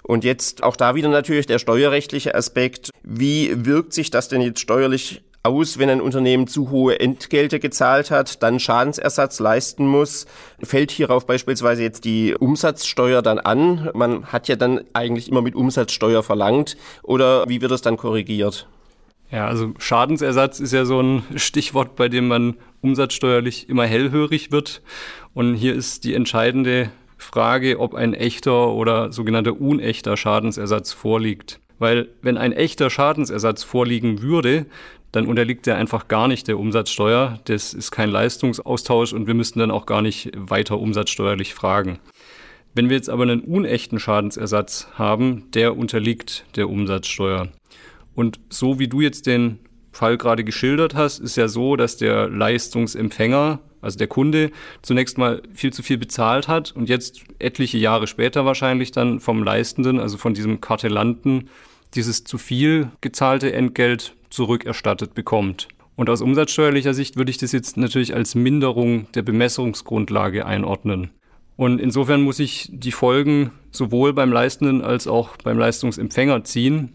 Und 0.03 0.23
jetzt 0.23 0.63
auch 0.63 0.75
da 0.75 0.95
wieder 0.95 1.09
natürlich 1.09 1.47
der 1.47 1.59
steuerrechtliche 1.59 2.33
Aspekt. 2.33 2.91
Wie 3.03 3.65
wirkt 3.65 3.93
sich 3.93 4.09
das 4.09 4.29
denn 4.29 4.41
jetzt 4.41 4.61
steuerlich 4.61 5.21
aus, 5.47 5.77
wenn 5.77 5.89
ein 5.89 6.01
Unternehmen 6.01 6.47
zu 6.47 6.69
hohe 6.69 6.99
Entgelte 6.99 7.59
gezahlt 7.59 8.11
hat, 8.11 8.43
dann 8.43 8.59
Schadensersatz 8.59 9.39
leisten 9.39 9.87
muss? 9.87 10.27
Fällt 10.61 10.91
hierauf 10.91 11.25
beispielsweise 11.25 11.81
jetzt 11.81 12.05
die 12.05 12.35
Umsatzsteuer 12.35 13.21
dann 13.21 13.39
an? 13.39 13.89
Man 13.93 14.27
hat 14.27 14.47
ja 14.47 14.55
dann 14.55 14.81
eigentlich 14.93 15.29
immer 15.29 15.41
mit 15.41 15.55
Umsatzsteuer 15.55 16.23
verlangt. 16.23 16.77
Oder 17.03 17.47
wie 17.47 17.61
wird 17.61 17.71
das 17.71 17.81
dann 17.81 17.97
korrigiert? 17.97 18.67
Ja, 19.31 19.47
also 19.47 19.73
Schadensersatz 19.77 20.59
ist 20.59 20.71
ja 20.71 20.85
so 20.85 21.01
ein 21.01 21.23
Stichwort, 21.35 21.95
bei 21.95 22.07
dem 22.07 22.27
man 22.27 22.55
umsatzsteuerlich 22.81 23.67
immer 23.67 23.85
hellhörig 23.85 24.51
wird. 24.51 24.81
Und 25.33 25.55
hier 25.55 25.75
ist 25.75 26.03
die 26.03 26.13
entscheidende 26.13 26.89
Frage, 27.17 27.79
ob 27.79 27.93
ein 27.93 28.13
echter 28.13 28.69
oder 28.69 29.11
sogenannter 29.11 29.59
unechter 29.59 30.15
Schadensersatz 30.15 30.93
vorliegt. 30.93 31.59
Weil 31.79 32.09
wenn 32.21 32.37
ein 32.37 32.53
echter 32.53 32.89
Schadensersatz 32.89 33.63
vorliegen 33.63 34.21
würde, 34.21 34.65
dann 35.11 35.27
unterliegt 35.27 35.67
er 35.67 35.77
einfach 35.77 36.07
gar 36.07 36.27
nicht 36.27 36.47
der 36.47 36.59
Umsatzsteuer. 36.59 37.39
Das 37.45 37.73
ist 37.73 37.91
kein 37.91 38.09
Leistungsaustausch 38.09 39.13
und 39.13 39.27
wir 39.27 39.33
müssten 39.33 39.59
dann 39.59 39.71
auch 39.71 39.85
gar 39.85 40.01
nicht 40.01 40.31
weiter 40.35 40.79
umsatzsteuerlich 40.79 41.53
fragen. 41.53 41.99
Wenn 42.73 42.89
wir 42.89 42.97
jetzt 42.97 43.09
aber 43.09 43.23
einen 43.23 43.41
unechten 43.41 43.99
Schadensersatz 43.99 44.89
haben, 44.93 45.49
der 45.53 45.77
unterliegt 45.77 46.45
der 46.55 46.69
Umsatzsteuer. 46.69 47.47
Und 48.13 48.39
so 48.49 48.77
wie 48.79 48.87
du 48.87 49.01
jetzt 49.01 49.25
den 49.25 49.59
Fall 49.91 50.17
gerade 50.17 50.43
geschildert 50.43 50.93
hast, 50.93 51.19
ist 51.19 51.37
ja 51.37 51.47
so, 51.47 51.75
dass 51.75 51.97
der 51.97 52.29
Leistungsempfänger, 52.29 53.59
also 53.81 53.97
der 53.97 54.07
Kunde, 54.07 54.51
zunächst 54.83 55.17
mal 55.17 55.41
viel 55.53 55.73
zu 55.73 55.81
viel 55.81 55.97
bezahlt 55.97 56.47
hat 56.47 56.71
und 56.71 56.87
jetzt 56.87 57.23
etliche 57.39 57.79
Jahre 57.79 58.05
später 58.05 58.45
wahrscheinlich 58.45 58.91
dann 58.91 59.19
vom 59.19 59.41
Leistenden, 59.41 59.99
also 59.99 60.17
von 60.17 60.35
diesem 60.35 60.61
Kartellanten, 60.61 61.49
dieses 61.97 62.23
zu 62.23 62.37
viel 62.37 62.91
gezahlte 63.01 63.51
Entgelt 63.51 64.15
zurückerstattet 64.29 65.13
bekommt. 65.13 65.67
Und 65.95 66.09
aus 66.09 66.21
umsatzsteuerlicher 66.21 66.93
Sicht 66.93 67.17
würde 67.17 67.31
ich 67.31 67.37
das 67.37 67.51
jetzt 67.51 67.75
natürlich 67.75 68.13
als 68.13 68.35
Minderung 68.35 69.11
der 69.13 69.23
Bemessungsgrundlage 69.23 70.45
einordnen. 70.45 71.09
Und 71.55 71.81
insofern 71.81 72.21
muss 72.21 72.39
ich 72.39 72.69
die 72.71 72.91
Folgen 72.91 73.51
sowohl 73.71 74.13
beim 74.13 74.31
Leistenden 74.31 74.83
als 74.83 75.07
auch 75.07 75.37
beim 75.37 75.57
Leistungsempfänger 75.57 76.43
ziehen. 76.43 76.93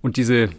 Und 0.00 0.16
diese 0.16 0.50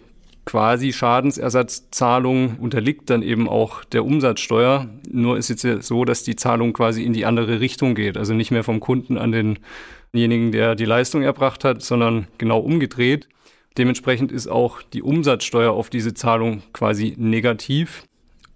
quasi 0.46 0.94
Schadensersatzzahlung 0.94 2.58
unterliegt 2.60 3.10
dann 3.10 3.22
eben 3.22 3.50
auch 3.50 3.84
der 3.84 4.06
Umsatzsteuer. 4.06 4.88
Nur 5.12 5.38
ist 5.38 5.50
jetzt 5.50 5.86
so, 5.86 6.06
dass 6.06 6.24
die 6.24 6.38
Zahlung 6.38 6.72
quasi 6.72 7.04
in 7.04 7.12
die 7.12 7.26
andere 7.26 7.60
Richtung 7.60 7.96
geht. 7.96 8.18
Also 8.18 8.34
nicht 8.34 8.52
mehr 8.52 8.64
vom 8.64 8.80
Kunden 8.80 9.18
an 9.18 9.58
denjenigen, 10.14 10.54
der 10.54 10.76
die 10.76 10.86
Leistung 10.86 11.22
erbracht 11.22 11.66
hat, 11.66 11.82
sondern 11.82 12.28
genau 12.38 12.60
umgedreht. 12.60 13.28
Dementsprechend 13.78 14.32
ist 14.32 14.48
auch 14.48 14.82
die 14.82 15.02
Umsatzsteuer 15.02 15.72
auf 15.72 15.90
diese 15.90 16.14
Zahlung 16.14 16.62
quasi 16.74 17.16
negativ. 17.18 18.04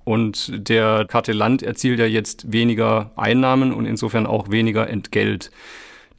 Und 0.04 0.70
der 0.70 1.06
Kartellant 1.06 1.64
erzielt 1.64 2.00
ja 2.00 2.06
jetzt 2.06 2.52
weniger 2.52 3.12
Einnahmen 3.16 3.74
und 3.74 3.86
insofern 3.86 4.26
auch 4.26 4.50
weniger 4.50 4.90
Entgelt. 4.90 5.52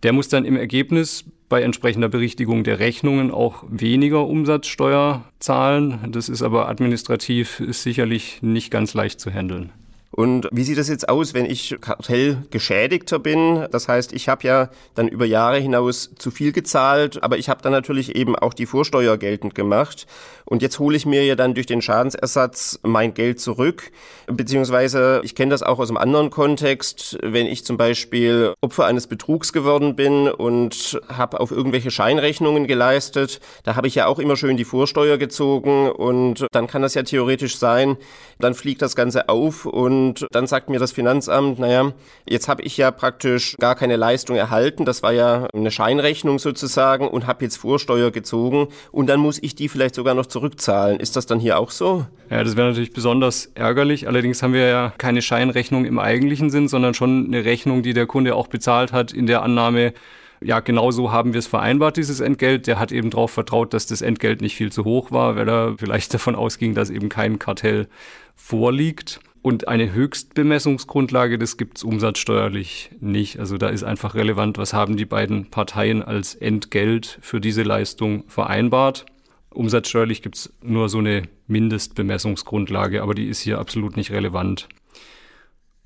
Der 0.03 0.13
muss 0.13 0.29
dann 0.29 0.45
im 0.45 0.57
Ergebnis 0.57 1.25
bei 1.49 1.63
entsprechender 1.63 2.09
Berichtigung 2.09 2.63
der 2.65 2.79
Rechnungen 2.79 3.31
auch 3.31 3.65
weniger 3.69 4.27
Umsatzsteuer 4.27 5.25
zahlen. 5.39 6.13
Das 6.13 6.29
ist 6.29 6.43
aber 6.43 6.69
administrativ 6.69 7.61
ist 7.61 7.83
sicherlich 7.83 8.43
nicht 8.43 8.71
ganz 8.71 8.95
leicht 8.95 9.21
zu 9.21 9.31
handeln. 9.31 9.73
Und 10.19 10.49
wie 10.51 10.65
sieht 10.65 10.79
das 10.79 10.89
jetzt 10.89 11.09
aus, 11.09 11.33
wenn 11.33 11.47
ich 11.47 11.77
Kartellgeschädigter 11.81 13.21
bin? 13.21 13.69
Das 13.71 13.87
heißt, 13.87 14.13
ich 14.13 14.29
habe 14.29 14.45
ja 14.49 14.69
dann 14.97 15.07
über 15.07 15.25
Jahre 15.25 15.59
hinaus 15.59 16.11
zu 16.19 16.33
viel 16.33 16.51
gezahlt, 16.51 17.23
aber 17.23 17.39
ich 17.39 17.49
habe 17.49 17.63
dann 17.63 17.71
natürlich 17.71 18.17
eben 18.17 18.35
auch 18.35 18.53
die 18.53 18.67
Vorsteuer 18.67 19.17
geltend 19.17 19.55
gemacht. 19.55 20.09
Und 20.45 20.61
jetzt 20.61 20.81
hole 20.81 20.97
ich 20.97 21.07
mir 21.07 21.25
ja 21.25 21.37
dann 21.37 21.55
durch 21.55 21.67
den 21.67 21.83
Schadensersatz 21.83 22.81
mein 22.83 23.15
Geld 23.15 23.39
zurück. 23.39 23.93
Beziehungsweise, 24.27 25.21
ich 25.23 25.37
kenne 25.37 25.51
das 25.51 25.63
auch 25.63 25.79
aus 25.79 25.89
einem 25.89 25.99
anderen 25.99 26.31
Kontext, 26.31 27.17
wenn 27.23 27.47
ich 27.47 27.65
zum 27.65 27.77
Beispiel 27.77 28.55
Opfer 28.61 28.87
eines 28.87 29.07
Betrugs 29.07 29.53
geworden 29.53 29.95
bin 29.95 30.27
und 30.27 30.99
habe 31.07 31.39
auf 31.39 31.53
irgendwelche 31.53 31.93
Scheinrechnungen 31.93 32.67
geleistet, 32.67 33.41
da 33.63 33.77
habe 33.77 33.87
ich 33.87 33.95
ja 33.95 34.07
auch 34.07 34.19
immer 34.19 34.37
schön 34.37 34.57
die 34.57 34.65
Vorsteuer 34.65 35.17
gezogen 35.17 35.93
und 35.93 36.47
dann 36.51 36.67
kann 36.67 36.83
das 36.83 36.95
ja 36.95 37.05
theoretisch 37.05 37.57
sein, 37.59 37.97
dann 38.41 38.55
fliegt 38.55 38.83
das 38.83 38.97
Ganze 38.97 39.29
auf 39.29 39.67
und 39.67 40.08
dann 40.33 40.47
sagt 40.47 40.71
mir 40.71 40.79
das 40.79 40.93
Finanzamt, 40.93 41.59
naja, 41.59 41.93
jetzt 42.29 42.49
habe 42.49 42.63
ich 42.63 42.77
ja 42.77 42.91
praktisch 42.91 43.57
gar 43.59 43.75
keine 43.75 43.97
Leistung 43.97 44.37
erhalten, 44.37 44.85
das 44.85 45.03
war 45.03 45.13
ja 45.13 45.47
eine 45.55 45.71
Scheinrechnung 45.71 46.39
sozusagen 46.39 47.07
und 47.07 47.27
habe 47.27 47.45
jetzt 47.45 47.57
Vorsteuer 47.57 48.11
gezogen 48.11 48.69
und 48.93 49.09
dann 49.09 49.21
muss 49.21 49.39
ich 49.43 49.55
die 49.55 49.69
vielleicht 49.69 49.95
sogar 49.95 50.15
noch 50.15 50.27
zurück 50.27 50.49
zurückzahlen. 50.49 51.01
Ist 51.01 51.17
das 51.17 51.27
dann 51.27 51.41
hier 51.41 51.59
auch 51.59 51.71
so? 51.71 52.07
Ja, 52.31 52.43
das 52.45 52.57
wäre 52.57 52.69
natürlich 52.69 52.93
besonders 52.93 53.51
ärgerlich. 53.55 54.07
Allerdings 54.07 54.43
haben 54.43 54.53
wir 54.53 54.67
ja 54.67 54.93
keine 54.99 55.23
Scheinrechnung 55.23 55.85
im 55.85 55.99
eigentlichen 55.99 56.51
Sinn, 56.51 56.69
sondern 56.69 56.95
schon 56.95 57.27
eine 57.27 57.45
Rechnung, 57.45 57.83
die 57.83 57.95
der 57.95 58.07
Kunde 58.07 58.35
auch 58.35 58.49
bezahlt 58.49 58.93
hat 58.93 59.13
in 59.13 59.27
der 59.27 59.43
Annahme, 59.43 59.93
ja, 60.41 60.61
genau 60.61 60.93
so 60.93 61.11
haben 61.11 61.33
wir 61.33 61.41
es 61.41 61.49
vereinbart, 61.49 61.97
dieses 61.97 62.21
Entgelt. 62.21 62.69
Der 62.69 62.79
hat 62.79 62.93
eben 62.93 63.11
darauf 63.11 63.33
vertraut, 63.33 63.75
dass 63.75 63.87
das 63.87 64.03
Entgelt 64.03 64.41
nicht 64.41 64.55
viel 64.55 64.71
zu 64.71 64.85
hoch 64.85 65.11
war, 65.11 65.35
weil 65.35 65.49
er 65.49 65.75
vielleicht 65.79 66.15
davon 66.15 66.37
ausging, 66.37 66.75
dass 66.75 66.91
eben 66.91 67.09
kein 67.09 67.41
Kartell 67.41 67.89
vorliegt. 68.37 69.21
Und 69.49 69.67
eine 69.67 69.95
Höchstbemessungsgrundlage, 69.95 71.39
das 71.39 71.57
gibt 71.57 71.79
es 71.79 71.83
umsatzsteuerlich 71.83 72.91
nicht. 73.01 73.39
Also 73.39 73.57
da 73.57 73.71
ist 73.71 73.83
einfach 73.83 74.15
relevant, 74.15 74.59
was 74.59 74.75
haben 74.75 74.99
die 74.99 75.07
beiden 75.07 75.47
Parteien 75.47 76.03
als 76.03 76.35
Entgelt 76.35 77.19
für 77.23 77.41
diese 77.41 77.63
Leistung 77.63 78.25
vereinbart. 78.29 79.07
Umsatzsteuerlich 79.49 80.21
gibt 80.21 80.37
es 80.37 80.53
nur 80.61 80.91
so 80.91 80.99
eine 80.99 81.23
Mindestbemessungsgrundlage, 81.47 83.03
aber 83.03 83.15
die 83.15 83.27
ist 83.27 83.41
hier 83.41 83.59
absolut 83.59 83.97
nicht 83.97 84.11
relevant. 84.11 84.69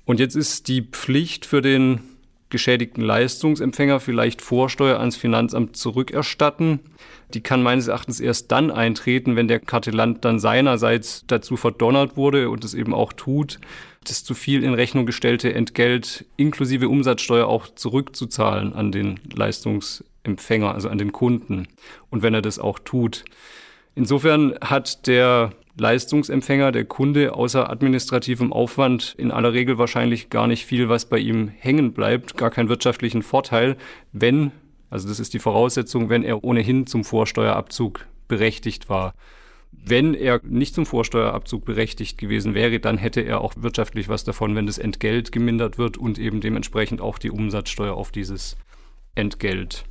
Und 0.03 0.19
jetzt 0.19 0.35
ist 0.35 0.67
die 0.67 0.81
Pflicht 0.81 1.45
für 1.45 1.61
den 1.61 2.01
geschädigten 2.49 3.01
Leistungsempfänger 3.01 4.01
vielleicht 4.01 4.41
Vorsteuer 4.41 4.99
ans 4.99 5.15
Finanzamt 5.15 5.77
zurückerstatten. 5.77 6.81
Die 7.33 7.41
kann 7.41 7.63
meines 7.63 7.87
Erachtens 7.87 8.19
erst 8.19 8.51
dann 8.51 8.69
eintreten, 8.69 9.35
wenn 9.35 9.47
der 9.47 9.59
Kartellant 9.59 10.23
dann 10.23 10.39
seinerseits 10.39 11.25
dazu 11.27 11.57
verdonnert 11.57 12.15
wurde 12.15 12.49
und 12.49 12.63
es 12.63 12.73
eben 12.73 12.93
auch 12.93 13.11
tut, 13.13 13.59
das 14.03 14.23
zu 14.23 14.33
viel 14.33 14.63
in 14.63 14.73
Rechnung 14.73 15.05
gestellte 15.05 15.53
Entgelt 15.53 16.25
inklusive 16.37 16.89
Umsatzsteuer 16.89 17.47
auch 17.47 17.67
zurückzuzahlen 17.67 18.73
an 18.73 18.91
den 18.91 19.19
Leistungsempfänger, 19.33 20.73
also 20.73 20.89
an 20.89 20.97
den 20.97 21.11
Kunden. 21.11 21.67
Und 22.09 22.21
wenn 22.21 22.33
er 22.33 22.41
das 22.41 22.59
auch 22.59 22.79
tut. 22.79 23.25
Insofern 23.95 24.55
hat 24.61 25.07
der 25.07 25.51
Leistungsempfänger, 25.77 26.71
der 26.71 26.85
Kunde, 26.85 27.33
außer 27.33 27.69
administrativem 27.69 28.53
Aufwand 28.53 29.15
in 29.17 29.31
aller 29.31 29.53
Regel 29.53 29.77
wahrscheinlich 29.77 30.29
gar 30.29 30.47
nicht 30.47 30.65
viel, 30.65 30.87
was 30.87 31.05
bei 31.05 31.17
ihm 31.17 31.47
hängen 31.47 31.93
bleibt, 31.93 32.37
gar 32.37 32.51
keinen 32.51 32.69
wirtschaftlichen 32.69 33.23
Vorteil, 33.23 33.75
wenn, 34.11 34.51
also 34.93 35.07
das 35.07 35.19
ist 35.19 35.33
die 35.33 35.39
Voraussetzung, 35.39 36.09
wenn 36.09 36.21
er 36.23 36.43
ohnehin 36.43 36.85
zum 36.85 37.03
Vorsteuerabzug 37.03 38.05
berechtigt 38.27 38.89
war. 38.89 39.15
Wenn 39.71 40.13
er 40.13 40.39
nicht 40.43 40.75
zum 40.75 40.85
Vorsteuerabzug 40.85 41.65
berechtigt 41.65 42.19
gewesen 42.19 42.53
wäre, 42.53 42.79
dann 42.79 42.99
hätte 42.99 43.21
er 43.21 43.41
auch 43.41 43.55
wirtschaftlich 43.57 44.07
was 44.07 44.23
davon, 44.23 44.55
wenn 44.55 44.67
das 44.67 44.77
Entgelt 44.77 45.31
gemindert 45.31 45.79
wird 45.79 45.97
und 45.97 46.19
eben 46.19 46.41
dementsprechend 46.41 47.01
auch 47.01 47.17
die 47.17 47.31
Umsatzsteuer 47.31 47.95
auf 47.95 48.11
dieses 48.11 48.55
Entgelt. 49.15 49.83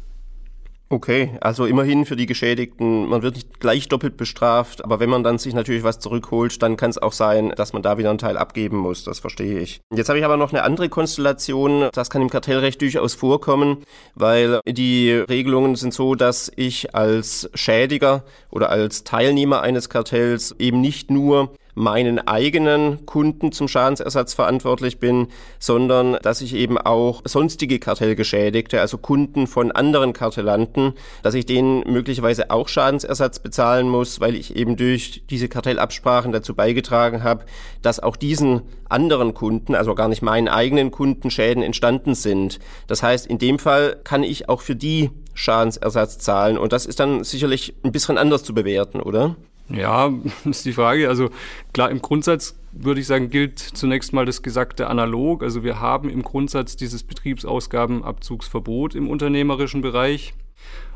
Okay, 0.93 1.31
also 1.41 1.65
immerhin 1.65 2.05
für 2.05 2.17
die 2.17 2.27
Geschädigten, 2.27 3.09
man 3.09 3.23
wird 3.23 3.37
nicht 3.37 3.61
gleich 3.61 3.89
doppelt 3.89 4.19
bestraft, 4.19 4.85
aber 4.85 5.01
wenn 5.01 5.09
man 5.09 5.25
dann 5.25 5.39
sich 5.39 5.55
natürlich 5.55 5.85
was 5.85 6.01
zurückholt, 6.01 6.63
dann 6.63 6.77
kann 6.77 6.91
es 6.91 6.99
auch 6.99 7.15
sein, 7.15 7.51
dass 7.57 7.73
man 7.73 7.81
da 7.81 7.97
wieder 7.97 8.11
einen 8.11 8.19
Teil 8.19 8.37
abgeben 8.37 8.77
muss, 8.77 9.03
das 9.03 9.19
verstehe 9.19 9.59
ich. 9.59 9.81
Jetzt 9.91 10.11
habe 10.11 10.19
ich 10.19 10.25
aber 10.27 10.37
noch 10.37 10.53
eine 10.53 10.65
andere 10.65 10.91
Konstellation, 10.91 11.89
das 11.95 12.11
kann 12.11 12.21
im 12.21 12.29
Kartellrecht 12.29 12.83
durchaus 12.83 13.15
vorkommen, 13.15 13.79
weil 14.17 14.61
die 14.69 15.13
Regelungen 15.13 15.77
sind 15.77 15.95
so, 15.95 16.15
dass 16.15 16.53
ich 16.57 16.95
als 16.95 17.49
Schädiger 17.55 18.25
oder 18.51 18.69
als 18.69 19.03
Teilnehmer 19.03 19.63
eines 19.63 19.89
Kartells 19.89 20.55
eben 20.59 20.83
nicht 20.83 21.11
nur 21.11 21.55
meinen 21.75 22.19
eigenen 22.27 23.07
Kunden 23.07 23.53
zum 23.53 23.69
Schadensersatz 23.69 24.35
verantwortlich 24.35 24.99
bin, 24.99 25.29
sondern 25.59 26.19
dass 26.23 26.41
ich 26.41 26.55
eben 26.55 26.77
auch 26.79 27.23
sonstige 27.25 27.79
Kartellgeschädigte, 27.79 28.81
also 28.81 28.99
Kunden 28.99 29.47
von 29.47 29.73
anderen 29.73 30.13
Kartellanten, 30.13 30.93
dass 31.23 31.35
ich 31.35 31.47
denen 31.47 31.81
möglicherweise 31.91 32.51
auch 32.51 32.69
Schadensersatz 32.69 33.39
bezahlen 33.39 33.89
muss, 33.89 34.21
weil 34.21 34.35
ich 34.35 34.55
eben 34.57 34.77
durch 34.77 35.23
diese 35.31 35.49
Kartellabsprachen 35.49 36.33
dazu 36.33 36.55
beigetragen 36.55 37.23
habe, 37.23 37.45
dass 37.81 38.01
auch 38.01 38.17
diesen 38.17 38.63
anderen 38.89 39.33
Kunden, 39.33 39.75
also 39.75 39.95
gar 39.95 40.09
nicht 40.09 40.23
meinen 40.23 40.49
eigenen 40.49 40.91
Kunden 40.91 41.31
Schäden 41.31 41.63
entstanden 41.63 42.15
sind. 42.15 42.59
Das 42.87 43.03
heißt, 43.03 43.27
in 43.27 43.39
dem 43.39 43.59
Fall 43.59 43.99
kann 44.05 44.23
ich 44.23 44.49
auch 44.51 44.61
für 44.61 44.77
die 44.77 45.11
Schadensersatz 45.35 46.19
zahlen 46.19 46.59
und 46.59 46.75
das 46.75 46.85
ist 46.85 47.01
dann 47.01 47.25
sicherlich 47.25 47.75
ein 47.83 47.93
bisschen 47.93 48.19
anders 48.19 48.45
zu 48.45 48.53
bewerten, 48.53 49.01
oder? 49.01 49.37
Ja, 49.73 50.13
ist 50.45 50.65
die 50.65 50.73
Frage. 50.73 51.09
Also 51.09 51.31
klar, 51.73 51.91
im 51.91 52.03
Grundsatz 52.03 52.59
würde 52.73 53.01
ich 53.01 53.07
sagen, 53.07 53.31
gilt 53.31 53.59
zunächst 53.59 54.13
mal 54.13 54.25
das 54.25 54.43
Gesagte 54.43 54.87
analog. 54.87 55.43
Also 55.43 55.63
wir 55.63 55.81
haben 55.81 56.09
im 56.09 56.23
Grundsatz 56.23 56.77
dieses 56.77 57.03
Betriebsausgabenabzugsverbot 57.03 58.95
im 58.95 59.09
unternehmerischen 59.09 59.83
Bereich. 59.83 60.35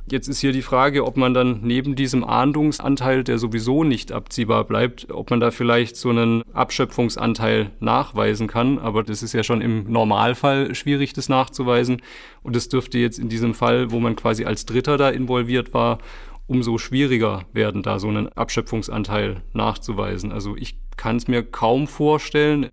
Jetzt 0.08 0.28
ist 0.28 0.38
hier 0.38 0.52
die 0.52 0.62
Frage, 0.62 1.04
ob 1.04 1.16
man 1.16 1.34
dann 1.34 1.62
neben 1.64 1.96
diesem 1.96 2.22
Ahndungsanteil, 2.22 3.24
der 3.24 3.38
sowieso 3.38 3.82
nicht 3.82 4.12
abziehbar 4.12 4.62
bleibt, 4.62 5.08
ob 5.10 5.30
man 5.30 5.40
da 5.40 5.50
vielleicht 5.50 5.96
so 5.96 6.10
einen 6.10 6.44
Abschöpfungsanteil 6.52 7.72
nachweisen 7.80 8.46
kann. 8.46 8.78
Aber 8.78 9.02
das 9.02 9.24
ist 9.24 9.32
ja 9.32 9.42
schon 9.42 9.60
im 9.60 9.90
Normalfall 9.90 10.76
schwierig, 10.76 11.12
das 11.12 11.28
nachzuweisen. 11.28 12.02
Und 12.44 12.54
das 12.54 12.68
dürfte 12.68 12.98
jetzt 12.98 13.18
in 13.18 13.28
diesem 13.28 13.52
Fall, 13.52 13.90
wo 13.90 13.98
man 13.98 14.14
quasi 14.14 14.44
als 14.44 14.64
Dritter 14.64 14.96
da 14.96 15.10
involviert 15.10 15.74
war, 15.74 15.98
umso 16.46 16.78
schwieriger 16.78 17.44
werden, 17.52 17.82
da 17.82 17.98
so 17.98 18.08
einen 18.08 18.28
Abschöpfungsanteil 18.28 19.42
nachzuweisen. 19.52 20.32
Also 20.32 20.56
ich 20.56 20.78
kann 20.96 21.16
es 21.16 21.28
mir 21.28 21.42
kaum 21.42 21.86
vorstellen. 21.86 22.70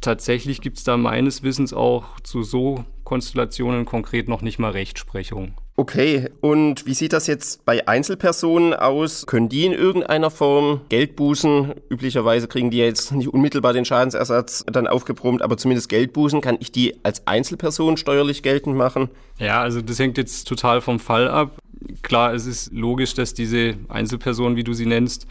Tatsächlich 0.00 0.60
gibt 0.60 0.78
es 0.78 0.84
da 0.84 0.96
meines 0.96 1.42
Wissens 1.42 1.72
auch 1.72 2.18
zu 2.20 2.42
so 2.42 2.84
Konstellationen 3.04 3.84
konkret 3.84 4.28
noch 4.28 4.42
nicht 4.42 4.58
mal 4.58 4.72
Rechtsprechung. 4.72 5.54
Okay, 5.74 6.28
und 6.42 6.84
wie 6.86 6.92
sieht 6.92 7.14
das 7.14 7.26
jetzt 7.26 7.64
bei 7.64 7.88
Einzelpersonen 7.88 8.74
aus? 8.74 9.26
Können 9.26 9.48
die 9.48 9.64
in 9.64 9.72
irgendeiner 9.72 10.30
Form 10.30 10.82
Geld 10.90 11.16
bußen? 11.16 11.74
Üblicherweise 11.88 12.46
kriegen 12.46 12.70
die 12.70 12.76
jetzt 12.76 13.12
nicht 13.12 13.28
unmittelbar 13.28 13.72
den 13.72 13.86
Schadensersatz 13.86 14.64
dann 14.70 14.86
aufgebrummt, 14.86 15.40
aber 15.40 15.56
zumindest 15.56 15.88
Geld 15.88 16.12
bußen. 16.12 16.42
Kann 16.42 16.58
ich 16.60 16.72
die 16.72 17.02
als 17.04 17.26
Einzelperson 17.26 17.96
steuerlich 17.96 18.42
geltend 18.42 18.76
machen? 18.76 19.08
Ja, 19.38 19.62
also 19.62 19.80
das 19.80 19.98
hängt 19.98 20.18
jetzt 20.18 20.46
total 20.46 20.82
vom 20.82 21.00
Fall 21.00 21.26
ab. 21.26 21.58
Klar, 22.02 22.34
es 22.34 22.46
ist 22.46 22.72
logisch, 22.72 23.14
dass 23.14 23.34
diese 23.34 23.76
Einzelperson, 23.88 24.56
wie 24.56 24.64
du 24.64 24.72
sie 24.72 24.86
nennst, 24.86 25.26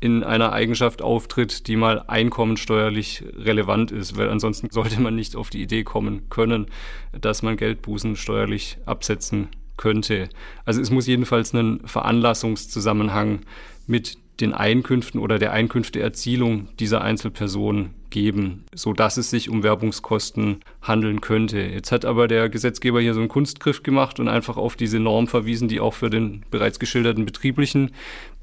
in 0.00 0.24
einer 0.24 0.52
Eigenschaft 0.52 1.02
auftritt, 1.02 1.66
die 1.66 1.76
mal 1.76 2.04
einkommensteuerlich 2.06 3.22
relevant 3.36 3.92
ist, 3.92 4.16
weil 4.16 4.30
ansonsten 4.30 4.70
sollte 4.70 5.00
man 5.00 5.14
nicht 5.14 5.36
auf 5.36 5.50
die 5.50 5.62
Idee 5.62 5.84
kommen 5.84 6.30
können, 6.30 6.66
dass 7.12 7.42
man 7.42 7.56
Geldbußen 7.56 8.16
steuerlich 8.16 8.78
absetzen 8.86 9.48
könnte. 9.76 10.30
Also 10.64 10.80
es 10.80 10.90
muss 10.90 11.06
jedenfalls 11.06 11.54
einen 11.54 11.86
Veranlassungszusammenhang 11.86 13.40
mit 13.86 14.18
den 14.40 14.54
Einkünften 14.54 15.20
oder 15.20 15.38
der 15.38 15.52
Einkünfteerzielung 15.52 16.68
dieser 16.78 17.02
Einzelperson 17.02 17.90
geben, 18.10 18.64
so 18.74 18.92
dass 18.92 19.16
es 19.16 19.30
sich 19.30 19.48
um 19.48 19.62
Werbungskosten 19.62 20.60
handeln 20.82 21.20
könnte. 21.20 21.60
Jetzt 21.60 21.92
hat 21.92 22.04
aber 22.04 22.28
der 22.28 22.48
Gesetzgeber 22.48 23.00
hier 23.00 23.14
so 23.14 23.20
einen 23.20 23.28
Kunstgriff 23.28 23.82
gemacht 23.82 24.18
und 24.18 24.28
einfach 24.28 24.56
auf 24.56 24.76
diese 24.76 24.98
Norm 24.98 25.28
verwiesen, 25.28 25.68
die 25.68 25.80
auch 25.80 25.94
für 25.94 26.10
den 26.10 26.44
bereits 26.50 26.78
geschilderten 26.78 27.26
betrieblichen 27.26 27.92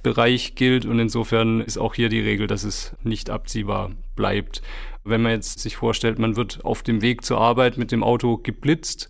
Bereich 0.03 0.55
gilt 0.55 0.85
und 0.85 0.99
insofern 0.99 1.59
ist 1.59 1.77
auch 1.77 1.93
hier 1.93 2.09
die 2.09 2.21
Regel, 2.21 2.47
dass 2.47 2.63
es 2.63 2.95
nicht 3.03 3.29
abziehbar 3.29 3.91
bleibt. 4.15 4.61
Wenn 5.03 5.21
man 5.21 5.33
jetzt 5.33 5.59
sich 5.59 5.75
vorstellt, 5.75 6.19
man 6.19 6.35
wird 6.35 6.63
auf 6.63 6.83
dem 6.83 7.01
Weg 7.01 7.25
zur 7.25 7.39
Arbeit 7.39 7.77
mit 7.77 7.91
dem 7.91 8.03
Auto 8.03 8.37
geblitzt, 8.37 9.09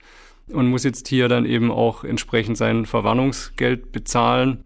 und 0.49 0.67
muss 0.67 0.83
jetzt 0.83 1.07
hier 1.07 1.27
dann 1.27 1.45
eben 1.45 1.71
auch 1.71 2.03
entsprechend 2.03 2.57
sein 2.57 2.85
Verwarnungsgeld 2.85 3.91
bezahlen. 3.91 4.63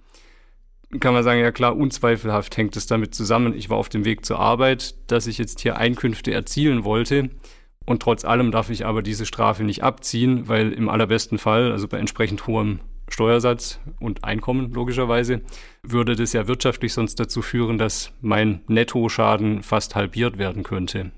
Kann 1.00 1.14
man 1.14 1.24
sagen, 1.24 1.40
ja 1.40 1.52
klar, 1.52 1.78
unzweifelhaft 1.78 2.58
hängt 2.58 2.76
es 2.76 2.86
damit 2.86 3.16
zusammen. 3.16 3.56
Ich 3.56 3.70
war 3.70 3.78
auf 3.78 3.90
dem 3.90 4.04
Weg 4.04 4.26
zur 4.26 4.40
Arbeit, 4.40 4.96
dass 5.08 5.28
ich 5.28 5.38
jetzt 5.38 5.62
hier 5.62 5.78
Einkünfte 5.78 6.34
erzielen 6.34 6.84
wollte. 6.84 7.30
Und 7.86 8.02
trotz 8.02 8.26
allem 8.26 8.52
darf 8.52 8.70
ich 8.70 8.86
aber 8.86 9.02
diese 9.02 9.26
Strafe 9.26 9.64
nicht 9.64 9.84
abziehen, 9.84 10.48
weil 10.48 10.72
im 10.74 10.90
allerbesten 10.90 11.38
Fall, 11.38 11.72
also 11.72 11.88
bei 11.88 11.98
entsprechend 11.98 12.46
hohem 12.46 12.80
Steuersatz 13.10 13.80
und 14.00 14.24
Einkommen 14.24 14.72
logischerweise, 14.72 15.42
würde 15.84 16.16
das 16.16 16.34
ja 16.34 16.48
wirtschaftlich 16.48 16.94
sonst 16.94 17.20
dazu 17.20 17.42
führen, 17.42 17.78
dass 17.78 18.14
mein 18.22 18.62
Nettoschaden 18.68 19.64
fast 19.64 19.96
halbiert 19.96 20.38
werden 20.38 20.64
könnte. 20.64 21.12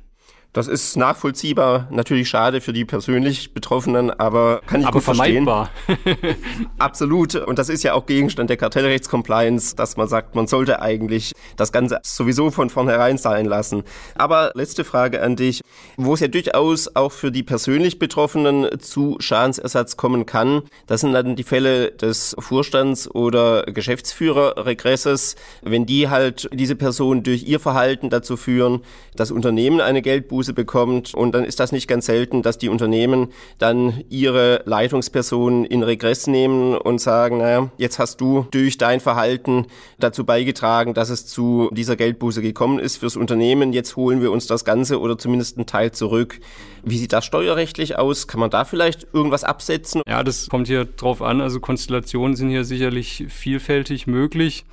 Das 0.54 0.68
ist 0.68 0.96
nachvollziehbar, 0.98 1.88
natürlich 1.90 2.30
schade 2.30 2.62
für 2.62 2.74
die 2.74 2.86
persönlich 2.86 3.56
Betroffenen, 3.56 4.12
aber 4.12 4.62
kann 4.68 4.82
ich 4.82 4.88
aber 4.88 5.00
gut 5.00 5.04
verstehen. 5.04 5.50
Absolut. 6.78 7.34
Und 7.34 7.58
das 7.58 7.70
ist 7.70 7.82
ja 7.82 7.94
auch 7.94 8.06
Gegenstand 8.06 8.52
der 8.52 8.58
Kartellrechtscompliance, 8.58 9.76
dass 9.76 9.98
man 9.98 10.08
sagt, 10.08 10.36
man 10.36 10.46
sollte 10.46 10.80
eigentlich 10.80 11.32
das 11.56 11.72
Ganze 11.72 12.00
sowieso 12.04 12.52
von 12.52 12.70
vornherein 12.70 13.18
sein 13.18 13.46
lassen. 13.46 13.82
Aber 14.14 14.52
letzte 14.54 14.84
Frage 14.84 15.24
an 15.24 15.36
dich, 15.36 15.62
wo 15.98 16.14
es 16.14 16.20
ja 16.20 16.28
durchaus 16.28 16.96
auch 16.96 17.12
für 17.12 17.32
die 17.32 17.42
persönlich 17.42 17.98
Betroffenen 17.98 18.80
zu 18.80 19.18
Schadensersatz 19.20 19.98
kommen 19.98 20.28
kann. 20.28 20.62
Das 20.86 21.02
sind 21.02 21.14
dann 21.14 21.36
die 21.36 21.44
Fälle 21.44 21.90
des 21.90 22.36
Vorstands 22.38 23.10
oder 23.10 23.64
Geschäftsführerregresses, 23.64 25.36
wenn 25.64 25.88
die 25.88 26.10
halt 26.10 26.48
diese 26.54 26.76
Person 26.76 27.24
durch 27.24 27.44
ihr 27.44 27.60
Verhalten 27.60 28.12
dazu 28.12 28.38
führen, 28.38 28.82
das 29.16 29.32
Unternehmen 29.32 29.82
eine 29.82 30.04
Geldbuße 30.04 30.43
Buße 30.44 30.54
bekommt. 30.54 31.14
Und 31.14 31.34
dann 31.34 31.46
ist 31.46 31.62
das 31.62 31.72
nicht 31.72 31.88
ganz 31.88 32.06
selten, 32.06 32.42
dass 32.42 32.58
die 32.58 32.68
Unternehmen 32.68 33.30
dann 33.60 34.04
ihre 34.10 34.62
Leitungspersonen 34.66 35.64
in 35.64 35.84
Regress 35.84 36.28
nehmen 36.28 36.76
und 36.76 37.00
sagen, 37.00 37.38
naja, 37.38 37.72
jetzt 37.78 37.98
hast 37.98 38.20
du 38.20 38.46
durch 38.52 38.78
dein 38.78 39.00
Verhalten 39.00 39.68
dazu 40.00 40.26
beigetragen, 40.26 40.94
dass 40.94 41.10
es 41.10 41.28
zu 41.28 41.70
dieser 41.72 41.96
Geldbuße 41.96 42.41
gekommen 42.41 42.80
ist 42.80 42.98
fürs 42.98 43.15
Unternehmen. 43.15 43.72
Jetzt 43.72 43.96
holen 43.96 44.22
wir 44.22 44.34
uns 44.34 44.46
das 44.46 44.65
Ganze 44.65 45.00
oder 45.00 45.17
zumindest 45.17 45.58
einen 45.58 45.65
Teil 45.65 45.94
zurück. 45.94 46.41
Wie 46.84 46.98
sieht 46.98 47.13
das 47.13 47.24
steuerrechtlich 47.24 47.98
aus? 47.98 48.28
Kann 48.28 48.41
man 48.41 48.50
da 48.50 48.65
vielleicht 48.65 49.08
irgendwas 49.13 49.46
absetzen? 49.46 50.02
Ja, 50.06 50.24
das 50.24 50.50
kommt 50.50 50.67
hier 50.67 50.84
drauf 50.84 51.22
an. 51.22 51.39
Also 51.39 51.62
Konstellationen 51.62 52.36
sind 52.36 52.50
hier 52.50 52.65
sicherlich 52.65 53.28
vielfältig 53.30 54.08
möglich. 54.08 54.65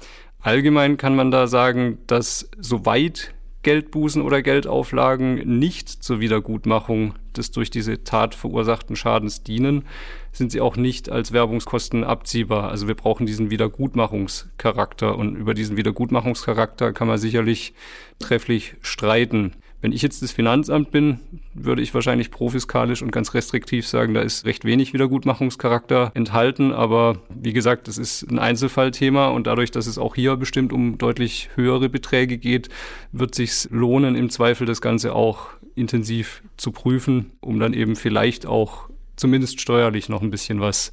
Allgemein 0.42 0.96
kann 0.96 1.14
man 1.14 1.30
da 1.30 1.46
sagen, 1.46 1.98
dass 2.08 2.50
soweit 2.58 3.34
Geldbußen 3.62 4.22
oder 4.22 4.42
Geldauflagen 4.42 5.58
nicht 5.58 5.88
zur 5.88 6.20
Wiedergutmachung 6.20 7.14
des 7.36 7.50
durch 7.50 7.70
diese 7.70 8.04
Tat 8.04 8.34
verursachten 8.34 8.96
Schadens 8.96 9.42
dienen, 9.42 9.84
sind 10.32 10.50
sie 10.50 10.60
auch 10.60 10.76
nicht 10.76 11.10
als 11.10 11.32
Werbungskosten 11.32 12.02
abziehbar. 12.02 12.70
Also 12.70 12.88
wir 12.88 12.94
brauchen 12.94 13.26
diesen 13.26 13.50
Wiedergutmachungscharakter 13.50 15.16
und 15.16 15.36
über 15.36 15.54
diesen 15.54 15.76
Wiedergutmachungscharakter 15.76 16.92
kann 16.92 17.08
man 17.08 17.18
sicherlich 17.18 17.74
trefflich 18.18 18.76
streiten. 18.80 19.52
Wenn 19.82 19.92
ich 19.92 20.02
jetzt 20.02 20.22
das 20.22 20.30
Finanzamt 20.30 20.90
bin, 20.90 21.20
würde 21.54 21.80
ich 21.80 21.94
wahrscheinlich 21.94 22.30
profiskalisch 22.30 23.02
und 23.02 23.12
ganz 23.12 23.32
restriktiv 23.32 23.86
sagen, 23.86 24.12
da 24.12 24.20
ist 24.20 24.44
recht 24.44 24.64
wenig 24.66 24.92
Wiedergutmachungscharakter 24.92 26.12
enthalten. 26.14 26.72
Aber 26.72 27.22
wie 27.30 27.54
gesagt, 27.54 27.88
das 27.88 27.96
ist 27.96 28.30
ein 28.30 28.38
Einzelfallthema 28.38 29.28
und 29.28 29.46
dadurch, 29.46 29.70
dass 29.70 29.86
es 29.86 29.96
auch 29.96 30.14
hier 30.14 30.36
bestimmt 30.36 30.72
um 30.72 30.98
deutlich 30.98 31.48
höhere 31.54 31.88
Beträge 31.88 32.36
geht, 32.36 32.68
wird 33.12 33.34
sich 33.34 33.68
lohnen, 33.70 34.16
im 34.16 34.28
Zweifel 34.28 34.66
das 34.66 34.82
Ganze 34.82 35.14
auch 35.14 35.48
intensiv 35.74 36.42
zu 36.58 36.72
prüfen, 36.72 37.32
um 37.40 37.58
dann 37.58 37.72
eben 37.72 37.96
vielleicht 37.96 38.44
auch 38.44 38.90
zumindest 39.16 39.60
steuerlich 39.60 40.08
noch 40.08 40.20
ein 40.20 40.30
bisschen 40.30 40.60
was 40.60 40.92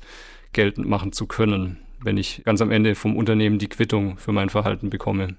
geltend 0.54 0.88
machen 0.88 1.12
zu 1.12 1.26
können, 1.28 1.78
wenn 2.02 2.18
ich 2.18 2.42
ganz 2.46 2.62
am 2.62 2.72
Ende 2.72 2.96
vom 2.96 3.18
Unternehmen 3.18 3.60
die 3.60 3.68
Quittung 3.68 4.18
für 4.18 4.32
mein 4.32 4.50
Verhalten 4.50 4.90
bekomme. 4.90 5.36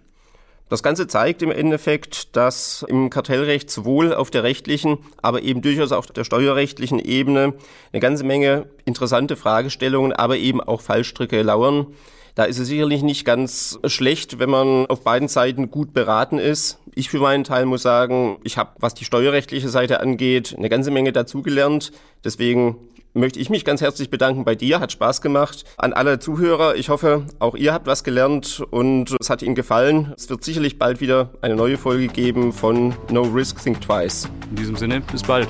Das 0.69 0.83
Ganze 0.83 1.07
zeigt 1.07 1.43
im 1.43 1.51
Endeffekt, 1.51 2.37
dass 2.37 2.85
im 2.87 3.09
Kartellrecht 3.09 3.71
sowohl 3.71 4.13
auf 4.13 4.31
der 4.31 4.43
rechtlichen, 4.43 4.99
aber 5.23 5.43
eben 5.43 5.63
durchaus 5.63 5.93
auf 5.93 6.09
der 6.09 6.25
steuerrechtlichen 6.25 6.99
Ebene 6.99 7.55
eine 7.93 8.01
ganze 8.01 8.25
Menge 8.25 8.67
interessante 8.85 9.37
Fragestellungen, 9.37 10.13
aber 10.13 10.37
eben 10.37 10.61
auch 10.61 10.83
Fallstricke 10.83 11.41
lauern. 11.43 11.87
Da 12.35 12.45
ist 12.45 12.59
es 12.59 12.69
sicherlich 12.69 13.03
nicht 13.03 13.25
ganz 13.25 13.81
schlecht, 13.87 14.39
wenn 14.39 14.51
man 14.51 14.87
auf 14.87 15.03
beiden 15.03 15.27
Seiten 15.27 15.71
gut 15.71 15.93
beraten 15.93 16.39
ist. 16.39 16.79
Ich 16.95 17.09
für 17.09 17.19
meinen 17.19 17.45
Teil 17.45 17.65
muss 17.65 17.83
sagen, 17.83 18.39
ich 18.45 18.59
habe, 18.59 18.71
was 18.79 18.95
die 18.95 19.05
steuerrechtliche 19.05 19.69
Seite 19.71 20.01
angeht, 20.01 20.55
eine 20.57 20.69
ganze 20.69 20.91
Menge 20.91 21.13
dazugelernt. 21.13 21.93
Deswegen 22.25 22.77
möchte 23.15 23.39
ich 23.41 23.51
mich 23.51 23.65
ganz 23.65 23.81
herzlich 23.81 24.11
bedanken 24.11 24.45
bei 24.45 24.55
dir. 24.55 24.81
Hat 24.81 24.93
Spaß 24.93 25.21
gemacht. 25.21 25.65
An 25.77 25.93
alle 25.93 26.19
Zuhörer, 26.19 26.77
ich 26.77 26.89
hoffe, 26.89 27.27
auch 27.39 27.55
ihr 27.55 27.73
habt 27.73 27.87
was 27.87 28.05
gelernt 28.05 28.63
und 28.71 29.17
es 29.21 29.31
hat 29.31 29.43
Ihnen 29.43 29.55
gefallen. 29.55 30.13
Es 30.17 30.29
wird 30.31 30.45
sicherlich 30.45 30.79
bald 30.79 31.01
wieder 31.01 31.31
eine 31.41 31.57
neue 31.57 31.79
Folge 31.79 32.09
geben 32.09 32.53
von 32.53 32.95
No 33.11 33.23
Risk 33.23 33.63
Think 33.63 33.81
Twice. 33.81 34.29
In 34.51 34.57
diesem 34.57 34.77
Sinne, 34.77 35.01
bis 35.01 35.23
bald. 35.23 35.49